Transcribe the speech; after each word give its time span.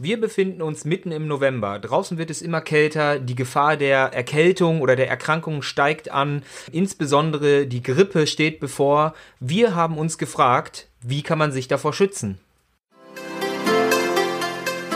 Wir 0.00 0.20
befinden 0.20 0.60
uns 0.60 0.84
mitten 0.84 1.12
im 1.12 1.28
November. 1.28 1.78
Draußen 1.78 2.18
wird 2.18 2.28
es 2.28 2.42
immer 2.42 2.60
kälter, 2.60 3.20
die 3.20 3.36
Gefahr 3.36 3.76
der 3.76 4.12
Erkältung 4.12 4.80
oder 4.80 4.96
der 4.96 5.08
Erkrankung 5.08 5.62
steigt 5.62 6.10
an, 6.10 6.42
insbesondere 6.72 7.68
die 7.68 7.80
Grippe 7.80 8.26
steht 8.26 8.58
bevor. 8.58 9.14
Wir 9.38 9.76
haben 9.76 9.96
uns 9.96 10.18
gefragt, 10.18 10.88
wie 11.00 11.22
kann 11.22 11.38
man 11.38 11.52
sich 11.52 11.68
davor 11.68 11.92
schützen? 11.92 12.40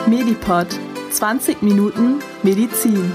Medipod 0.08 0.66
20 1.12 1.62
Minuten 1.62 2.18
Medizin. 2.42 3.12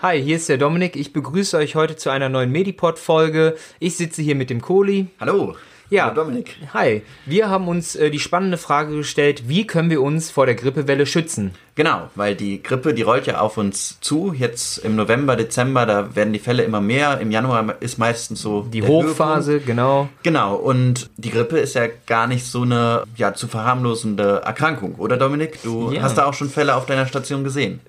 Hi, 0.00 0.22
hier 0.22 0.36
ist 0.36 0.48
der 0.48 0.56
Dominik. 0.56 0.94
Ich 0.94 1.12
begrüße 1.12 1.56
euch 1.56 1.74
heute 1.74 1.96
zu 1.96 2.10
einer 2.10 2.28
neuen 2.28 2.52
Medipod-Folge. 2.52 3.56
Ich 3.80 3.96
sitze 3.96 4.22
hier 4.22 4.36
mit 4.36 4.50
dem 4.50 4.60
Kohli. 4.60 5.08
Hallo. 5.18 5.56
Ja, 5.92 6.04
Hallo 6.04 6.14
Dominik. 6.14 6.56
Hi. 6.72 7.02
Wir 7.26 7.48
haben 7.50 7.66
uns 7.66 7.96
äh, 7.96 8.10
die 8.10 8.20
spannende 8.20 8.56
Frage 8.58 8.94
gestellt, 8.94 9.48
wie 9.48 9.66
können 9.66 9.90
wir 9.90 10.00
uns 10.02 10.30
vor 10.30 10.46
der 10.46 10.54
Grippewelle 10.54 11.04
schützen? 11.04 11.50
Genau, 11.74 12.08
weil 12.14 12.36
die 12.36 12.62
Grippe, 12.62 12.94
die 12.94 13.02
rollt 13.02 13.26
ja 13.26 13.40
auf 13.40 13.56
uns 13.56 13.98
zu. 14.00 14.32
Jetzt 14.32 14.78
im 14.78 14.94
November, 14.94 15.34
Dezember, 15.34 15.86
da 15.86 16.14
werden 16.14 16.32
die 16.32 16.38
Fälle 16.38 16.62
immer 16.62 16.80
mehr. 16.80 17.18
Im 17.18 17.32
Januar 17.32 17.74
ist 17.80 17.98
meistens 17.98 18.40
so 18.40 18.62
Die 18.72 18.84
Hochphase, 18.84 19.52
Höhepunkt. 19.52 19.66
genau. 19.66 20.08
Genau, 20.22 20.54
und 20.54 21.10
die 21.16 21.30
Grippe 21.30 21.58
ist 21.58 21.74
ja 21.74 21.88
gar 22.06 22.28
nicht 22.28 22.44
so 22.46 22.62
eine 22.62 23.02
ja, 23.16 23.34
zu 23.34 23.48
verharmlosende 23.48 24.42
Erkrankung, 24.44 24.94
oder 24.94 25.16
Dominik? 25.16 25.60
Du 25.64 25.90
Ja. 25.90 26.02
hast 26.02 26.16
da 26.18 26.26
auch 26.26 26.34
schon 26.34 26.50
Fälle 26.50 26.76
auf 26.76 26.86
deiner 26.86 27.06
Station 27.06 27.42
gesehen. 27.42 27.80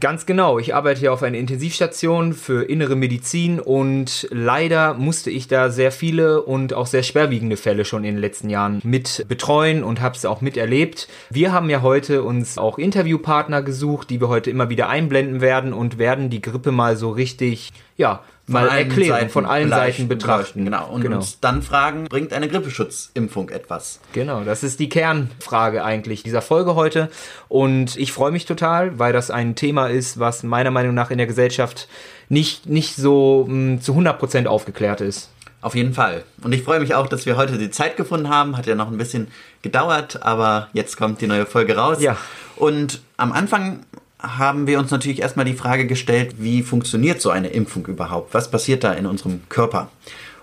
Ganz 0.00 0.24
genau. 0.24 0.58
Ich 0.58 0.74
arbeite 0.74 1.00
hier 1.00 1.12
auf 1.12 1.22
einer 1.22 1.36
Intensivstation 1.36 2.32
für 2.32 2.64
innere 2.64 2.96
Medizin 2.96 3.60
und 3.60 4.26
leider 4.30 4.94
musste 4.94 5.30
ich 5.30 5.46
da 5.46 5.68
sehr 5.68 5.92
viele 5.92 6.42
und 6.42 6.72
auch 6.72 6.86
sehr 6.86 7.02
schwerwiegende 7.02 7.58
Fälle 7.58 7.84
schon 7.84 8.04
in 8.04 8.14
den 8.14 8.20
letzten 8.20 8.48
Jahren 8.48 8.80
mit 8.82 9.26
betreuen 9.28 9.84
und 9.84 10.00
habe 10.00 10.16
es 10.16 10.24
auch 10.24 10.40
miterlebt. 10.40 11.06
Wir 11.28 11.52
haben 11.52 11.68
ja 11.68 11.82
heute 11.82 12.22
uns 12.22 12.56
auch 12.56 12.78
Interviewpartner 12.78 13.62
gesucht, 13.62 14.08
die 14.08 14.22
wir 14.22 14.28
heute 14.28 14.50
immer 14.50 14.70
wieder 14.70 14.88
einblenden 14.88 15.42
werden 15.42 15.74
und 15.74 15.98
werden 15.98 16.30
die 16.30 16.40
Grippe 16.40 16.72
mal 16.72 16.96
so 16.96 17.10
richtig, 17.10 17.70
ja, 17.98 18.22
mal 18.50 18.68
erklären, 18.68 19.18
Seiten 19.20 19.30
von 19.30 19.46
allen 19.46 19.68
Seiten 19.68 20.08
betrachten. 20.08 20.64
Genau, 20.64 20.88
und 20.90 21.02
genau. 21.02 21.16
uns 21.16 21.40
dann 21.40 21.62
fragen, 21.62 22.04
bringt 22.04 22.32
eine 22.32 22.48
Grippeschutzimpfung 22.48 23.48
etwas? 23.50 24.00
Genau, 24.12 24.42
das 24.44 24.62
ist 24.62 24.80
die 24.80 24.88
Kernfrage 24.88 25.84
eigentlich 25.84 26.22
dieser 26.22 26.42
Folge 26.42 26.74
heute. 26.74 27.10
Und 27.48 27.96
ich 27.96 28.12
freue 28.12 28.32
mich 28.32 28.46
total, 28.46 28.98
weil 28.98 29.12
das 29.12 29.30
ein 29.30 29.54
Thema 29.54 29.88
ist, 29.88 30.18
was 30.18 30.42
meiner 30.42 30.70
Meinung 30.70 30.94
nach 30.94 31.10
in 31.10 31.18
der 31.18 31.26
Gesellschaft 31.26 31.88
nicht, 32.28 32.66
nicht 32.66 32.96
so 32.96 33.46
mh, 33.48 33.80
zu 33.80 33.94
100% 33.94 34.46
aufgeklärt 34.46 35.00
ist. 35.00 35.30
Auf 35.62 35.74
jeden 35.74 35.92
Fall. 35.92 36.24
Und 36.42 36.52
ich 36.52 36.62
freue 36.62 36.80
mich 36.80 36.94
auch, 36.94 37.06
dass 37.06 37.26
wir 37.26 37.36
heute 37.36 37.58
die 37.58 37.70
Zeit 37.70 37.96
gefunden 37.96 38.30
haben. 38.30 38.56
Hat 38.56 38.66
ja 38.66 38.74
noch 38.74 38.90
ein 38.90 38.96
bisschen 38.96 39.28
gedauert, 39.60 40.22
aber 40.22 40.68
jetzt 40.72 40.96
kommt 40.96 41.20
die 41.20 41.26
neue 41.26 41.44
Folge 41.44 41.76
raus. 41.76 42.00
Ja. 42.00 42.16
Und 42.56 43.02
am 43.18 43.32
Anfang 43.32 43.80
haben 44.22 44.66
wir 44.66 44.78
uns 44.78 44.90
natürlich 44.90 45.20
erstmal 45.20 45.46
die 45.46 45.54
Frage 45.54 45.86
gestellt, 45.86 46.36
wie 46.38 46.62
funktioniert 46.62 47.20
so 47.20 47.30
eine 47.30 47.48
Impfung 47.48 47.86
überhaupt? 47.86 48.34
Was 48.34 48.50
passiert 48.50 48.84
da 48.84 48.92
in 48.92 49.06
unserem 49.06 49.40
Körper? 49.48 49.90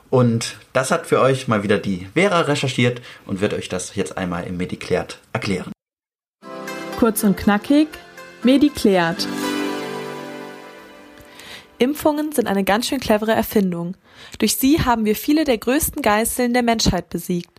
Und 0.09 0.57
das 0.73 0.91
hat 0.91 1.05
für 1.05 1.19
euch 1.19 1.47
mal 1.47 1.63
wieder 1.63 1.77
die 1.77 2.07
Vera 2.13 2.41
recherchiert 2.41 3.01
und 3.25 3.41
wird 3.41 3.53
euch 3.53 3.69
das 3.69 3.95
jetzt 3.95 4.17
einmal 4.17 4.45
im 4.45 4.57
Mediklärt 4.57 5.19
erklären. 5.33 5.71
Kurz 6.97 7.23
und 7.23 7.37
knackig. 7.37 7.87
Mediklärt. 8.43 9.27
Impfungen 11.79 12.31
sind 12.31 12.47
eine 12.47 12.63
ganz 12.63 12.87
schön 12.87 12.99
clevere 12.99 13.33
Erfindung. 13.33 13.97
Durch 14.39 14.55
sie 14.55 14.83
haben 14.83 15.05
wir 15.05 15.15
viele 15.15 15.43
der 15.43 15.57
größten 15.57 16.01
Geißeln 16.01 16.53
der 16.53 16.63
Menschheit 16.63 17.09
besiegt. 17.09 17.56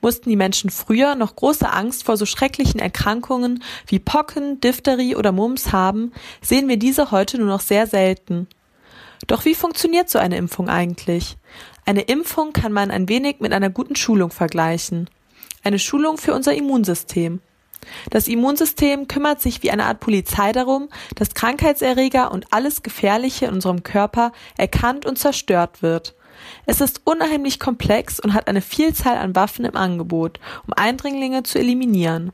Mussten 0.00 0.28
die 0.28 0.36
Menschen 0.36 0.70
früher 0.70 1.14
noch 1.14 1.36
große 1.36 1.70
Angst 1.70 2.04
vor 2.04 2.16
so 2.16 2.26
schrecklichen 2.26 2.80
Erkrankungen 2.80 3.62
wie 3.86 3.98
Pocken, 3.98 4.60
Diphtherie 4.60 5.16
oder 5.16 5.32
Mumps 5.32 5.72
haben, 5.72 6.12
sehen 6.42 6.68
wir 6.68 6.76
diese 6.76 7.10
heute 7.10 7.38
nur 7.38 7.48
noch 7.48 7.60
sehr 7.60 7.86
selten. 7.86 8.46
Doch 9.26 9.44
wie 9.44 9.54
funktioniert 9.54 10.10
so 10.10 10.18
eine 10.18 10.36
Impfung 10.36 10.68
eigentlich? 10.68 11.36
Eine 11.84 12.02
Impfung 12.02 12.52
kann 12.52 12.72
man 12.72 12.90
ein 12.90 13.08
wenig 13.08 13.36
mit 13.38 13.52
einer 13.52 13.70
guten 13.70 13.96
Schulung 13.96 14.30
vergleichen. 14.30 15.08
Eine 15.62 15.78
Schulung 15.78 16.18
für 16.18 16.34
unser 16.34 16.54
Immunsystem. 16.54 17.40
Das 18.10 18.26
Immunsystem 18.26 19.06
kümmert 19.06 19.40
sich 19.40 19.62
wie 19.62 19.70
eine 19.70 19.84
Art 19.84 20.00
Polizei 20.00 20.50
darum, 20.50 20.88
dass 21.14 21.34
Krankheitserreger 21.34 22.32
und 22.32 22.52
alles 22.52 22.82
Gefährliche 22.82 23.46
in 23.46 23.54
unserem 23.54 23.84
Körper 23.84 24.32
erkannt 24.56 25.06
und 25.06 25.18
zerstört 25.18 25.82
wird. 25.82 26.15
Es 26.66 26.80
ist 26.80 27.02
unheimlich 27.04 27.60
komplex 27.60 28.20
und 28.20 28.34
hat 28.34 28.48
eine 28.48 28.60
Vielzahl 28.60 29.16
an 29.16 29.34
Waffen 29.34 29.64
im 29.64 29.76
Angebot, 29.76 30.40
um 30.66 30.72
Eindringlinge 30.72 31.42
zu 31.42 31.58
eliminieren. 31.58 32.32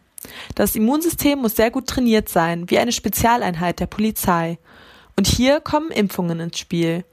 Das 0.55 0.77
Immunsystem 0.77 1.41
muss 1.41 1.57
sehr 1.57 1.71
gut 1.71 1.87
trainiert 1.87 2.29
sein, 2.29 2.71
wie 2.71 2.79
eine 2.79 2.93
Spezialeinheit 2.93 3.81
der 3.81 3.87
Polizei. 3.87 4.59
Und 5.17 5.27
hier 5.27 5.61
kommen 5.61 5.91
Impfungen 5.91 6.41
ins 6.41 6.59
Spiel. 6.59 7.05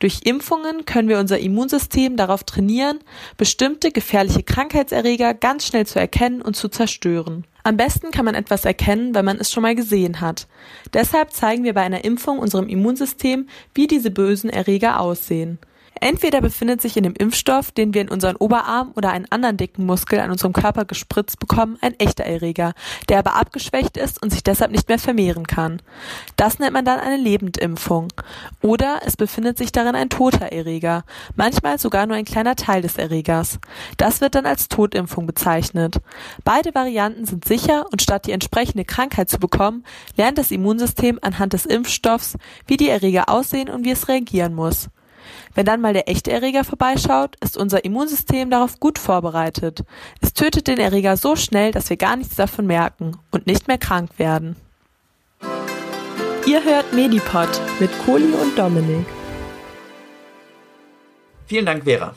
Durch 0.00 0.22
Impfungen 0.24 0.86
können 0.86 1.08
wir 1.08 1.20
unser 1.20 1.38
Immunsystem 1.38 2.16
darauf 2.16 2.42
trainieren, 2.42 2.98
bestimmte 3.36 3.92
gefährliche 3.92 4.42
Krankheitserreger 4.42 5.34
ganz 5.34 5.66
schnell 5.66 5.86
zu 5.86 6.00
erkennen 6.00 6.42
und 6.42 6.56
zu 6.56 6.68
zerstören. 6.68 7.46
Am 7.62 7.76
besten 7.76 8.10
kann 8.10 8.24
man 8.24 8.34
etwas 8.34 8.64
erkennen, 8.64 9.14
wenn 9.14 9.24
man 9.24 9.38
es 9.38 9.52
schon 9.52 9.62
mal 9.62 9.74
gesehen 9.74 10.20
hat. 10.20 10.48
Deshalb 10.92 11.32
zeigen 11.32 11.64
wir 11.64 11.74
bei 11.74 11.82
einer 11.82 12.04
Impfung 12.04 12.38
unserem 12.38 12.68
Immunsystem, 12.68 13.48
wie 13.72 13.86
diese 13.86 14.10
bösen 14.10 14.50
Erreger 14.50 15.00
aussehen. 15.00 15.58
Entweder 16.04 16.42
befindet 16.42 16.82
sich 16.82 16.98
in 16.98 17.04
dem 17.04 17.14
Impfstoff, 17.14 17.72
den 17.72 17.94
wir 17.94 18.02
in 18.02 18.10
unseren 18.10 18.36
Oberarm 18.36 18.92
oder 18.94 19.10
einen 19.10 19.24
anderen 19.30 19.56
dicken 19.56 19.86
Muskel 19.86 20.20
an 20.20 20.30
unserem 20.30 20.52
Körper 20.52 20.84
gespritzt 20.84 21.38
bekommen, 21.40 21.78
ein 21.80 21.98
echter 21.98 22.24
Erreger, 22.24 22.74
der 23.08 23.20
aber 23.20 23.36
abgeschwächt 23.36 23.96
ist 23.96 24.22
und 24.22 24.28
sich 24.28 24.42
deshalb 24.42 24.70
nicht 24.70 24.86
mehr 24.90 24.98
vermehren 24.98 25.46
kann. 25.46 25.80
Das 26.36 26.58
nennt 26.58 26.74
man 26.74 26.84
dann 26.84 27.00
eine 27.00 27.16
Lebendimpfung. 27.16 28.08
Oder 28.60 29.00
es 29.06 29.16
befindet 29.16 29.56
sich 29.56 29.72
darin 29.72 29.94
ein 29.94 30.10
toter 30.10 30.52
Erreger, 30.52 31.04
manchmal 31.36 31.78
sogar 31.78 32.04
nur 32.04 32.18
ein 32.18 32.26
kleiner 32.26 32.54
Teil 32.54 32.82
des 32.82 32.98
Erregers. 32.98 33.58
Das 33.96 34.20
wird 34.20 34.34
dann 34.34 34.44
als 34.44 34.68
Totimpfung 34.68 35.26
bezeichnet. 35.26 36.02
Beide 36.44 36.74
Varianten 36.74 37.24
sind 37.24 37.46
sicher 37.46 37.86
und 37.90 38.02
statt 38.02 38.26
die 38.26 38.32
entsprechende 38.32 38.84
Krankheit 38.84 39.30
zu 39.30 39.38
bekommen, 39.38 39.84
lernt 40.18 40.36
das 40.36 40.50
Immunsystem 40.50 41.18
anhand 41.22 41.54
des 41.54 41.64
Impfstoffs, 41.64 42.36
wie 42.66 42.76
die 42.76 42.90
Erreger 42.90 43.30
aussehen 43.30 43.70
und 43.70 43.86
wie 43.86 43.92
es 43.92 44.06
reagieren 44.08 44.54
muss. 44.54 44.90
Wenn 45.54 45.66
dann 45.66 45.80
mal 45.80 45.92
der 45.92 46.08
echte 46.08 46.32
Erreger 46.32 46.64
vorbeischaut, 46.64 47.36
ist 47.42 47.56
unser 47.56 47.84
Immunsystem 47.84 48.50
darauf 48.50 48.80
gut 48.80 48.98
vorbereitet. 48.98 49.84
Es 50.20 50.32
tötet 50.32 50.66
den 50.66 50.78
Erreger 50.78 51.16
so 51.16 51.36
schnell, 51.36 51.72
dass 51.72 51.90
wir 51.90 51.96
gar 51.96 52.16
nichts 52.16 52.36
davon 52.36 52.66
merken 52.66 53.16
und 53.30 53.46
nicht 53.46 53.68
mehr 53.68 53.78
krank 53.78 54.10
werden. 54.18 54.56
Ihr 56.46 56.62
hört 56.62 56.92
Medipod 56.92 57.48
mit 57.80 57.90
Kohli 58.04 58.32
und 58.32 58.58
Dominik. 58.58 59.06
Vielen 61.46 61.66
Dank, 61.66 61.84
Vera. 61.84 62.14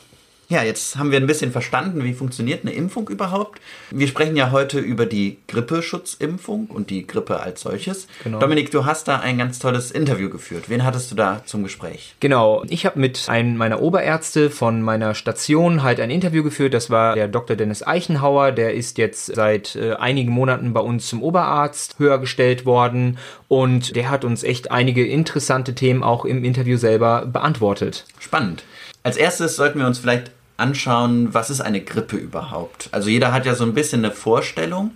Ja, 0.49 0.63
jetzt 0.63 0.95
haben 0.95 1.11
wir 1.11 1.19
ein 1.19 1.27
bisschen 1.27 1.51
verstanden, 1.51 2.05
wie 2.05 2.13
funktioniert 2.13 2.61
eine 2.63 2.71
Impfung 2.71 3.09
überhaupt. 3.09 3.59
Wir 3.91 4.07
sprechen 4.07 4.37
ja 4.37 4.51
heute 4.51 4.79
über 4.79 5.05
die 5.05 5.39
Grippeschutzimpfung 5.49 6.67
und 6.67 6.89
die 6.89 7.05
Grippe 7.05 7.41
als 7.41 7.61
solches. 7.61 8.07
Genau. 8.23 8.39
Dominik, 8.39 8.71
du 8.71 8.85
hast 8.85 9.09
da 9.09 9.19
ein 9.19 9.37
ganz 9.37 9.59
tolles 9.59 9.91
Interview 9.91 10.29
geführt. 10.29 10.69
Wen 10.69 10.85
hattest 10.85 11.11
du 11.11 11.15
da 11.15 11.41
zum 11.45 11.63
Gespräch? 11.63 12.15
Genau, 12.21 12.63
ich 12.69 12.85
habe 12.85 12.97
mit 12.97 13.27
einem 13.27 13.57
meiner 13.57 13.81
Oberärzte 13.81 14.49
von 14.49 14.81
meiner 14.81 15.15
Station 15.15 15.83
halt 15.83 15.99
ein 15.99 16.09
Interview 16.09 16.43
geführt. 16.43 16.73
Das 16.73 16.89
war 16.89 17.15
der 17.15 17.27
Dr. 17.27 17.57
Dennis 17.57 17.85
Eichenhauer. 17.85 18.53
Der 18.53 18.73
ist 18.73 18.97
jetzt 18.97 19.25
seit 19.25 19.75
äh, 19.75 19.95
einigen 19.95 20.31
Monaten 20.31 20.71
bei 20.71 20.79
uns 20.79 21.09
zum 21.09 21.23
Oberarzt 21.23 21.99
höher 21.99 22.19
gestellt 22.19 22.65
worden 22.65 23.17
und 23.49 23.97
der 23.97 24.09
hat 24.09 24.23
uns 24.23 24.43
echt 24.43 24.71
einige 24.71 25.05
interessante 25.05 25.75
Themen 25.75 26.03
auch 26.03 26.23
im 26.23 26.45
Interview 26.45 26.77
selber 26.77 27.25
beantwortet. 27.25 28.05
Spannend. 28.19 28.63
Als 29.03 29.15
erstes 29.15 29.55
sollten 29.55 29.79
wir 29.79 29.87
uns 29.87 29.99
vielleicht 29.99 30.31
anschauen, 30.57 31.33
was 31.33 31.49
ist 31.49 31.61
eine 31.61 31.81
Grippe 31.81 32.17
überhaupt? 32.17 32.89
Also 32.91 33.09
jeder 33.09 33.31
hat 33.31 33.45
ja 33.45 33.55
so 33.55 33.63
ein 33.63 33.73
bisschen 33.73 34.03
eine 34.03 34.13
Vorstellung, 34.13 34.91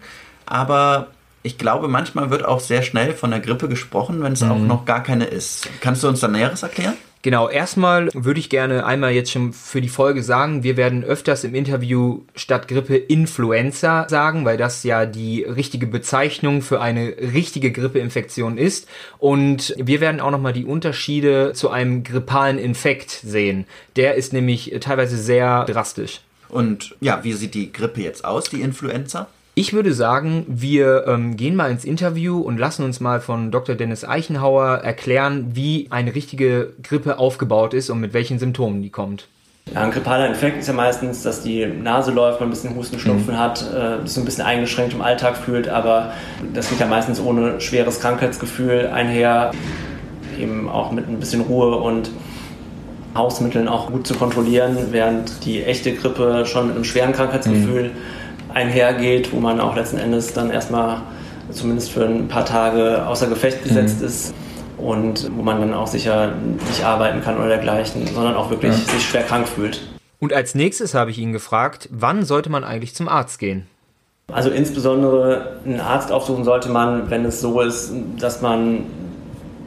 aber 0.46 1.08
ich 1.44 1.58
glaube, 1.58 1.88
manchmal 1.88 2.30
wird 2.30 2.46
auch 2.46 2.60
sehr 2.60 2.84
schnell 2.84 3.14
von 3.14 3.32
der 3.32 3.40
Grippe 3.40 3.68
gesprochen, 3.68 4.22
wenn 4.22 4.34
es 4.34 4.44
auch 4.44 4.58
noch 4.58 4.86
gar 4.86 5.02
keine 5.02 5.26
ist. 5.26 5.68
Kannst 5.80 6.04
du 6.04 6.08
uns 6.08 6.20
da 6.20 6.28
Näheres 6.28 6.62
erklären? 6.64 6.96
Genau, 7.24 7.50
erstmal 7.50 8.10
würde 8.14 8.40
ich 8.40 8.50
gerne 8.50 8.86
einmal 8.86 9.12
jetzt 9.12 9.32
schon 9.32 9.54
für 9.54 9.82
die 9.82 9.90
Folge 9.90 10.24
sagen, 10.24 10.64
wir 10.64 10.76
werden 10.76 11.04
öfters 11.04 11.44
im 11.44 11.54
Interview 11.54 12.22
statt 12.36 12.68
Grippe 12.68 12.96
Influenza 12.98 14.08
sagen, 14.10 14.44
weil 14.44 14.58
das 14.58 14.84
ja 14.84 15.06
die 15.06 15.44
richtige 15.44 15.86
Bezeichnung 15.86 16.62
für 16.64 16.82
eine 16.82 17.16
richtige 17.34 17.72
Grippeinfektion 17.72 18.58
ist. 18.58 18.88
Und 19.20 19.76
wir 19.78 20.02
werden 20.02 20.20
auch 20.20 20.32
nochmal 20.32 20.54
die 20.54 20.66
Unterschiede 20.66 21.54
zu 21.54 21.70
einem 21.70 22.04
grippalen 22.04 22.58
Infekt 22.58 23.12
sehen. 23.12 23.66
Der 23.96 24.16
ist 24.16 24.34
nämlich 24.34 24.76
teilweise 24.82 25.18
sehr 25.18 25.66
drastisch. 25.66 26.22
Und 26.50 26.96
ja, 27.00 27.24
wie 27.24 27.34
sieht 27.34 27.54
die 27.54 27.72
Grippe 27.72 28.02
jetzt 28.02 28.26
aus, 28.26 28.50
die 28.50 28.62
Influenza? 28.62 29.28
Ich 29.54 29.74
würde 29.74 29.94
sagen, 29.94 30.46
wir 30.48 31.06
ähm, 31.08 31.36
gehen 31.36 31.58
mal 31.58 31.70
ins 31.70 31.84
Interview 31.84 32.40
und 32.40 32.58
lassen 32.58 32.86
uns 32.86 33.02
mal 33.02 33.20
von 33.20 33.52
Dr. 33.52 33.76
Dennis 33.76 34.06
Eichenhauer 34.06 34.78
erklären, 34.78 35.52
wie 35.54 35.88
eine 35.90 36.16
richtige 36.16 36.74
Grippe 36.84 37.20
aufgebaut 37.20 37.74
ist 37.74 37.90
und 37.90 38.00
mit 38.00 38.14
welchen 38.14 38.40
Symptomen 38.40 38.82
die 38.82 38.90
kommt. 38.90 39.28
Ja, 39.74 39.82
ein 39.82 39.92
grippaler 39.92 40.28
Infekt 40.28 40.60
ist 40.60 40.68
ja 40.68 40.74
meistens, 40.74 41.22
dass 41.22 41.44
die 41.44 41.66
Nase 41.66 42.12
läuft, 42.12 42.40
man 42.40 42.48
ein 42.48 42.52
bisschen 42.52 42.76
Husten, 42.76 42.98
Schnupfen 42.98 43.36
mhm. 43.36 43.40
hat, 43.40 43.62
äh, 43.62 44.02
sich 44.04 44.14
so 44.14 44.22
ein 44.22 44.26
bisschen 44.26 44.46
eingeschränkt 44.46 44.94
im 44.94 45.02
Alltag 45.02 45.36
fühlt, 45.38 45.68
aber 45.68 46.14
das 46.54 46.70
geht 46.70 46.80
ja 46.80 46.88
meistens 46.88 47.20
ohne 47.20 47.60
schweres 47.60 48.00
Krankheitsgefühl 48.00 48.88
einher, 48.88 49.52
eben 50.40 50.70
auch 50.70 50.92
mit 50.92 51.10
ein 51.10 51.20
bisschen 51.20 51.42
Ruhe 51.42 51.76
und 51.76 52.10
Hausmitteln 53.16 53.68
auch 53.68 53.92
gut 53.92 54.08
zu 54.08 54.16
kontrollieren, 54.16 54.78
während 54.92 55.46
die 55.46 55.62
echte 55.64 55.94
Grippe 55.94 56.46
schon 56.46 56.68
mit 56.68 56.76
einem 56.76 56.86
schweren 56.86 57.12
Krankheitsgefühl 57.12 57.90
mhm. 57.90 58.21
Einhergeht, 58.54 59.32
wo 59.34 59.40
man 59.40 59.60
auch 59.60 59.76
letzten 59.76 59.98
Endes 59.98 60.34
dann 60.34 60.52
erstmal 60.52 61.02
zumindest 61.52 61.92
für 61.92 62.06
ein 62.06 62.28
paar 62.28 62.46
Tage 62.46 63.06
außer 63.06 63.28
Gefecht 63.28 63.64
gesetzt 63.64 64.00
mhm. 64.00 64.08
ist 64.08 64.34
und 64.78 65.30
wo 65.36 65.42
man 65.42 65.60
dann 65.60 65.74
auch 65.74 65.88
sicher 65.88 66.34
nicht 66.68 66.84
arbeiten 66.84 67.22
kann 67.22 67.38
oder 67.38 67.48
dergleichen, 67.48 68.08
sondern 68.08 68.36
auch 68.36 68.50
wirklich 68.50 68.72
ja. 68.72 68.94
sich 68.94 69.04
schwer 69.04 69.24
krank 69.24 69.48
fühlt. 69.48 69.82
Und 70.20 70.34
als 70.34 70.56
nächstes 70.56 70.94
habe 70.94 71.12
ich 71.12 71.18
ihn 71.18 71.34
gefragt, 71.34 71.90
wann 71.92 72.24
sollte 72.24 72.50
man 72.50 72.64
eigentlich 72.64 72.96
zum 72.96 73.10
Arzt 73.10 73.40
gehen? 73.40 73.68
Also 74.32 74.50
insbesondere 74.50 75.58
einen 75.66 75.80
Arzt 75.80 76.12
aufsuchen 76.12 76.44
sollte 76.44 76.70
man, 76.70 77.10
wenn 77.10 77.26
es 77.26 77.42
so 77.42 77.60
ist, 77.62 77.92
dass 78.20 78.42
man 78.42 78.86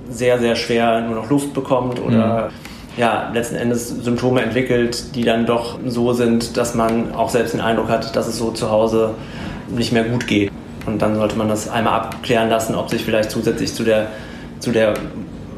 sehr, 0.08 0.38
sehr 0.38 0.56
schwer 0.56 1.00
nur 1.02 1.16
noch 1.16 1.28
Luft 1.28 1.54
bekommt 1.54 2.00
oder 2.00 2.50
mhm. 2.50 2.73
Ja, 2.96 3.30
letzten 3.32 3.56
Endes 3.56 3.88
Symptome 3.88 4.42
entwickelt, 4.42 5.14
die 5.14 5.24
dann 5.24 5.46
doch 5.46 5.78
so 5.86 6.12
sind, 6.12 6.56
dass 6.56 6.74
man 6.74 7.14
auch 7.14 7.30
selbst 7.30 7.54
den 7.54 7.60
Eindruck 7.60 7.88
hat, 7.88 8.14
dass 8.14 8.28
es 8.28 8.38
so 8.38 8.50
zu 8.52 8.70
Hause 8.70 9.14
nicht 9.68 9.92
mehr 9.92 10.04
gut 10.04 10.26
geht. 10.26 10.50
Und 10.86 11.00
dann 11.00 11.16
sollte 11.16 11.36
man 11.36 11.48
das 11.48 11.68
einmal 11.68 11.94
abklären 11.94 12.50
lassen, 12.50 12.74
ob 12.74 12.90
sich 12.90 13.04
vielleicht 13.04 13.30
zusätzlich 13.30 13.72
zu 13.74 13.84
der, 13.84 14.08
zu 14.60 14.70
der 14.70 14.94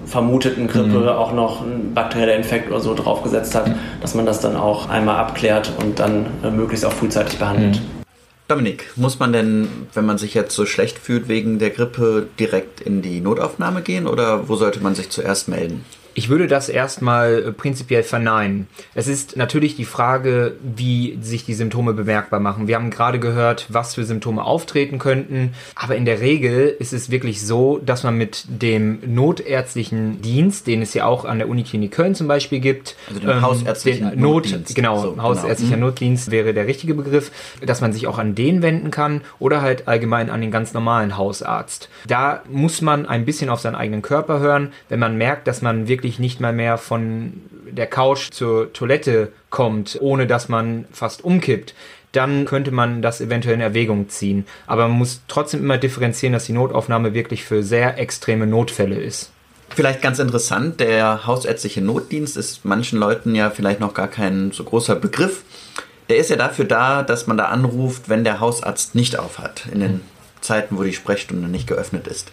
vermuteten 0.07 0.69
Grippe 0.69 1.01
mhm. 1.01 1.09
auch 1.09 1.33
noch 1.33 1.63
ein 1.63 1.93
bakterieller 1.93 2.37
Infekt 2.37 2.71
oder 2.71 2.81
so 2.81 2.95
draufgesetzt 2.95 3.55
hat, 3.55 3.71
dass 4.01 4.15
man 4.15 4.25
das 4.25 4.41
dann 4.41 4.57
auch 4.57 4.89
einmal 4.89 5.17
abklärt 5.17 5.73
und 5.83 5.99
dann 5.99 6.27
äh, 6.45 6.51
möglichst 6.51 6.85
auch 6.85 6.93
frühzeitig 6.93 7.39
behandelt. 7.39 7.77
Mhm. 7.77 7.97
Dominik, 8.49 8.93
muss 8.95 9.19
man 9.19 9.33
denn, 9.33 9.69
wenn 9.93 10.07
man 10.07 10.19
sich 10.19 10.33
jetzt 10.35 10.55
so 10.55 10.67
schlecht 10.67 11.01
fühlt 11.01 11.27
wegen 11.27 11.59
der 11.59 11.71
Grippe, 11.71 12.29
direkt 12.39 12.81
in 12.81 13.03
die 13.03 13.21
Notaufnahme 13.21 13.83
gehen 13.83 14.07
oder 14.07 14.49
wo 14.49 14.55
sollte 14.55 14.79
man 14.81 14.95
sich 14.95 15.11
zuerst 15.11 15.49
melden? 15.49 15.85
Ich 16.19 16.31
würde 16.31 16.47
das 16.47 16.71
erstmal 16.71 17.45
äh, 17.49 17.53
prinzipiell 17.53 18.03
verneinen. 18.03 18.69
Es 18.95 19.07
ist 19.07 19.37
natürlich 19.37 19.77
die 19.77 19.85
Frage, 19.85 20.55
wie 20.63 21.19
sich 21.21 21.45
die 21.45 21.53
Symptome 21.53 21.93
bemerkbar 21.93 22.41
machen. 22.41 22.69
Wir 22.69 22.77
haben 22.77 22.89
gerade 22.89 23.19
gehört, 23.19 23.67
was 23.69 23.97
für 23.97 24.05
Symptome 24.05 24.43
auftreten 24.43 24.99
könnten, 24.99 25.53
aber 25.75 25.95
in 25.95 26.07
der 26.07 26.23
Regel 26.23 26.75
ist 26.79 26.95
es 26.95 27.11
wirklich 27.11 27.47
so, 27.47 27.79
dass 27.85 28.03
man 28.03 28.17
mit 28.17 28.47
dem 28.49 29.01
notärztlichen 29.07 30.23
Dienst, 30.23 30.67
den 30.67 30.81
es 30.81 30.95
ja 30.95 31.05
auch 31.05 31.27
an 31.27 31.37
der 31.37 31.51
Uniklinik 31.51 31.93
Köln 31.93 32.15
zum 32.15 32.29
Beispiel 32.29 32.61
gibt, 32.61 32.97
also 33.09 33.21
den 33.21 33.29
ähm, 33.29 33.43
hausärztlichen 33.43 34.11
den 34.13 34.21
Not, 34.21 34.47
Notdienst. 34.47 34.75
Genau, 34.75 35.03
so, 35.03 35.11
genau. 35.11 35.23
hausärztlicher 35.23 35.75
genau. 35.75 35.89
Notdienst 35.89 36.31
wäre 36.31 36.55
der 36.55 36.67
richtige 36.67 36.95
Begriff, 36.95 37.31
dass 37.61 37.83
man 37.83 37.93
sich 37.93 38.07
auch 38.07 38.17
an 38.17 38.35
den 38.35 38.63
wenden 38.63 38.91
kann 38.91 39.21
oder 39.39 39.61
halt 39.61 39.87
allgemein 39.87 40.31
an 40.31 40.41
den 40.41 40.51
ganz 40.51 40.73
normalen 40.73 41.19
Hausarzt. 41.19 41.91
Da 42.07 42.43
muss 42.49 42.81
man 42.81 43.05
ein 43.05 43.27
bisschen 43.27 43.51
auf 43.51 43.61
seinen 43.61 43.75
eigenen 43.75 44.01
Körper 44.01 44.39
hören, 44.39 44.73
wenn 44.89 44.99
man 44.99 45.19
merkt, 45.19 45.47
dass 45.47 45.61
man 45.61 45.89
wirklich 45.89 46.06
wirklich 46.07 46.21
nicht 46.21 46.41
mal 46.41 46.53
mehr 46.53 46.79
von 46.79 47.33
der 47.69 47.89
Couch 47.89 48.31
zur 48.31 48.73
Toilette 48.73 49.33
kommt, 49.51 49.99
ohne 50.01 50.29
dass 50.29 50.49
man 50.49 50.85
fast 50.93 51.25
umkippt, 51.25 51.75
dann 52.13 52.45
könnte 52.45 52.71
man 52.71 53.03
das 53.03 53.21
eventuell 53.21 53.57
in 53.57 53.61
Erwägung 53.61 54.09
ziehen. 54.09 54.47
Aber 54.69 54.87
man 54.87 54.99
muss 54.99 55.23
trotzdem 55.27 55.65
immer 55.65 55.79
differenzieren, 55.79 56.33
dass 56.33 56.47
die 56.47 56.53
Notaufnahme 56.53 57.13
wirklich 57.13 57.45
für 57.45 57.65
sehr 57.65 57.99
extreme 57.99 58.47
Notfälle 58.47 58.95
ist. 58.95 59.33
Vielleicht 59.71 60.01
ganz 60.01 60.21
interessant, 60.21 60.79
der 60.79 61.27
hausärztliche 61.27 61.83
Notdienst 61.83 62.37
ist 62.37 62.65
manchen 62.65 63.01
Leuten 63.01 63.35
ja 63.35 63.51
vielleicht 63.51 63.81
noch 63.81 63.93
gar 63.93 64.09
kein 64.09 64.53
so 64.53 64.63
großer 64.63 64.95
Begriff. 64.95 65.43
Der 66.09 66.19
ist 66.19 66.31
ja 66.31 66.37
dafür 66.37 66.67
da, 66.67 67.03
dass 67.03 67.27
man 67.27 67.37
da 67.37 67.47
anruft, 67.47 68.09
wenn 68.09 68.23
der 68.23 68.39
Hausarzt 68.39 68.95
nicht 68.95 69.19
aufhat, 69.19 69.65
in 69.73 69.81
den 69.81 70.01
Zeiten, 70.41 70.79
wo 70.79 70.85
die 70.85 70.93
Sprechstunde 70.93 71.49
nicht 71.49 71.67
geöffnet 71.67 72.07
ist. 72.07 72.31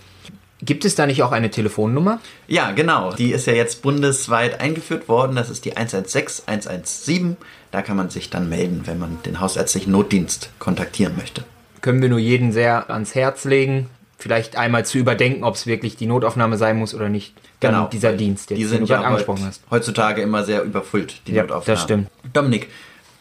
Gibt 0.63 0.85
es 0.85 0.95
da 0.95 1.05
nicht 1.05 1.23
auch 1.23 1.31
eine 1.31 1.49
Telefonnummer? 1.49 2.19
Ja, 2.47 2.71
genau. 2.71 3.13
Die 3.13 3.31
ist 3.31 3.47
ja 3.47 3.53
jetzt 3.53 3.81
bundesweit 3.81 4.61
eingeführt 4.61 5.07
worden. 5.07 5.35
Das 5.35 5.49
ist 5.49 5.65
die 5.65 5.75
116 5.75 6.47
117. 6.47 7.37
Da 7.71 7.81
kann 7.81 7.97
man 7.97 8.09
sich 8.09 8.29
dann 8.29 8.49
melden, 8.49 8.83
wenn 8.85 8.99
man 8.99 9.17
den 9.25 9.39
hausärztlichen 9.39 9.91
Notdienst 9.91 10.49
kontaktieren 10.59 11.15
möchte. 11.17 11.43
Können 11.81 12.01
wir 12.01 12.09
nur 12.09 12.19
jeden 12.19 12.51
sehr 12.51 12.89
ans 12.89 13.13
Herz 13.15 13.43
legen, 13.45 13.89
vielleicht 14.17 14.55
einmal 14.55 14.85
zu 14.85 14.97
überdenken, 14.97 15.43
ob 15.43 15.55
es 15.55 15.65
wirklich 15.65 15.97
die 15.97 16.05
Notaufnahme 16.05 16.57
sein 16.57 16.77
muss 16.77 16.93
oder 16.93 17.09
nicht. 17.09 17.33
Dann 17.59 17.73
genau. 17.73 17.87
dieser 17.87 18.13
Dienst, 18.13 18.49
jetzt, 18.49 18.59
die 18.59 18.65
sind 18.65 18.81
den 18.81 18.87
du 18.87 18.93
ja 18.93 19.01
angesprochen 19.01 19.45
hast. 19.45 19.61
Heutzutage 19.69 20.21
immer 20.21 20.43
sehr 20.43 20.63
überfüllt, 20.63 21.21
die 21.27 21.33
ja, 21.33 21.43
Notaufnahme. 21.43 21.75
Das 21.75 21.83
stimmt. 21.83 22.07
Dominik, 22.31 22.69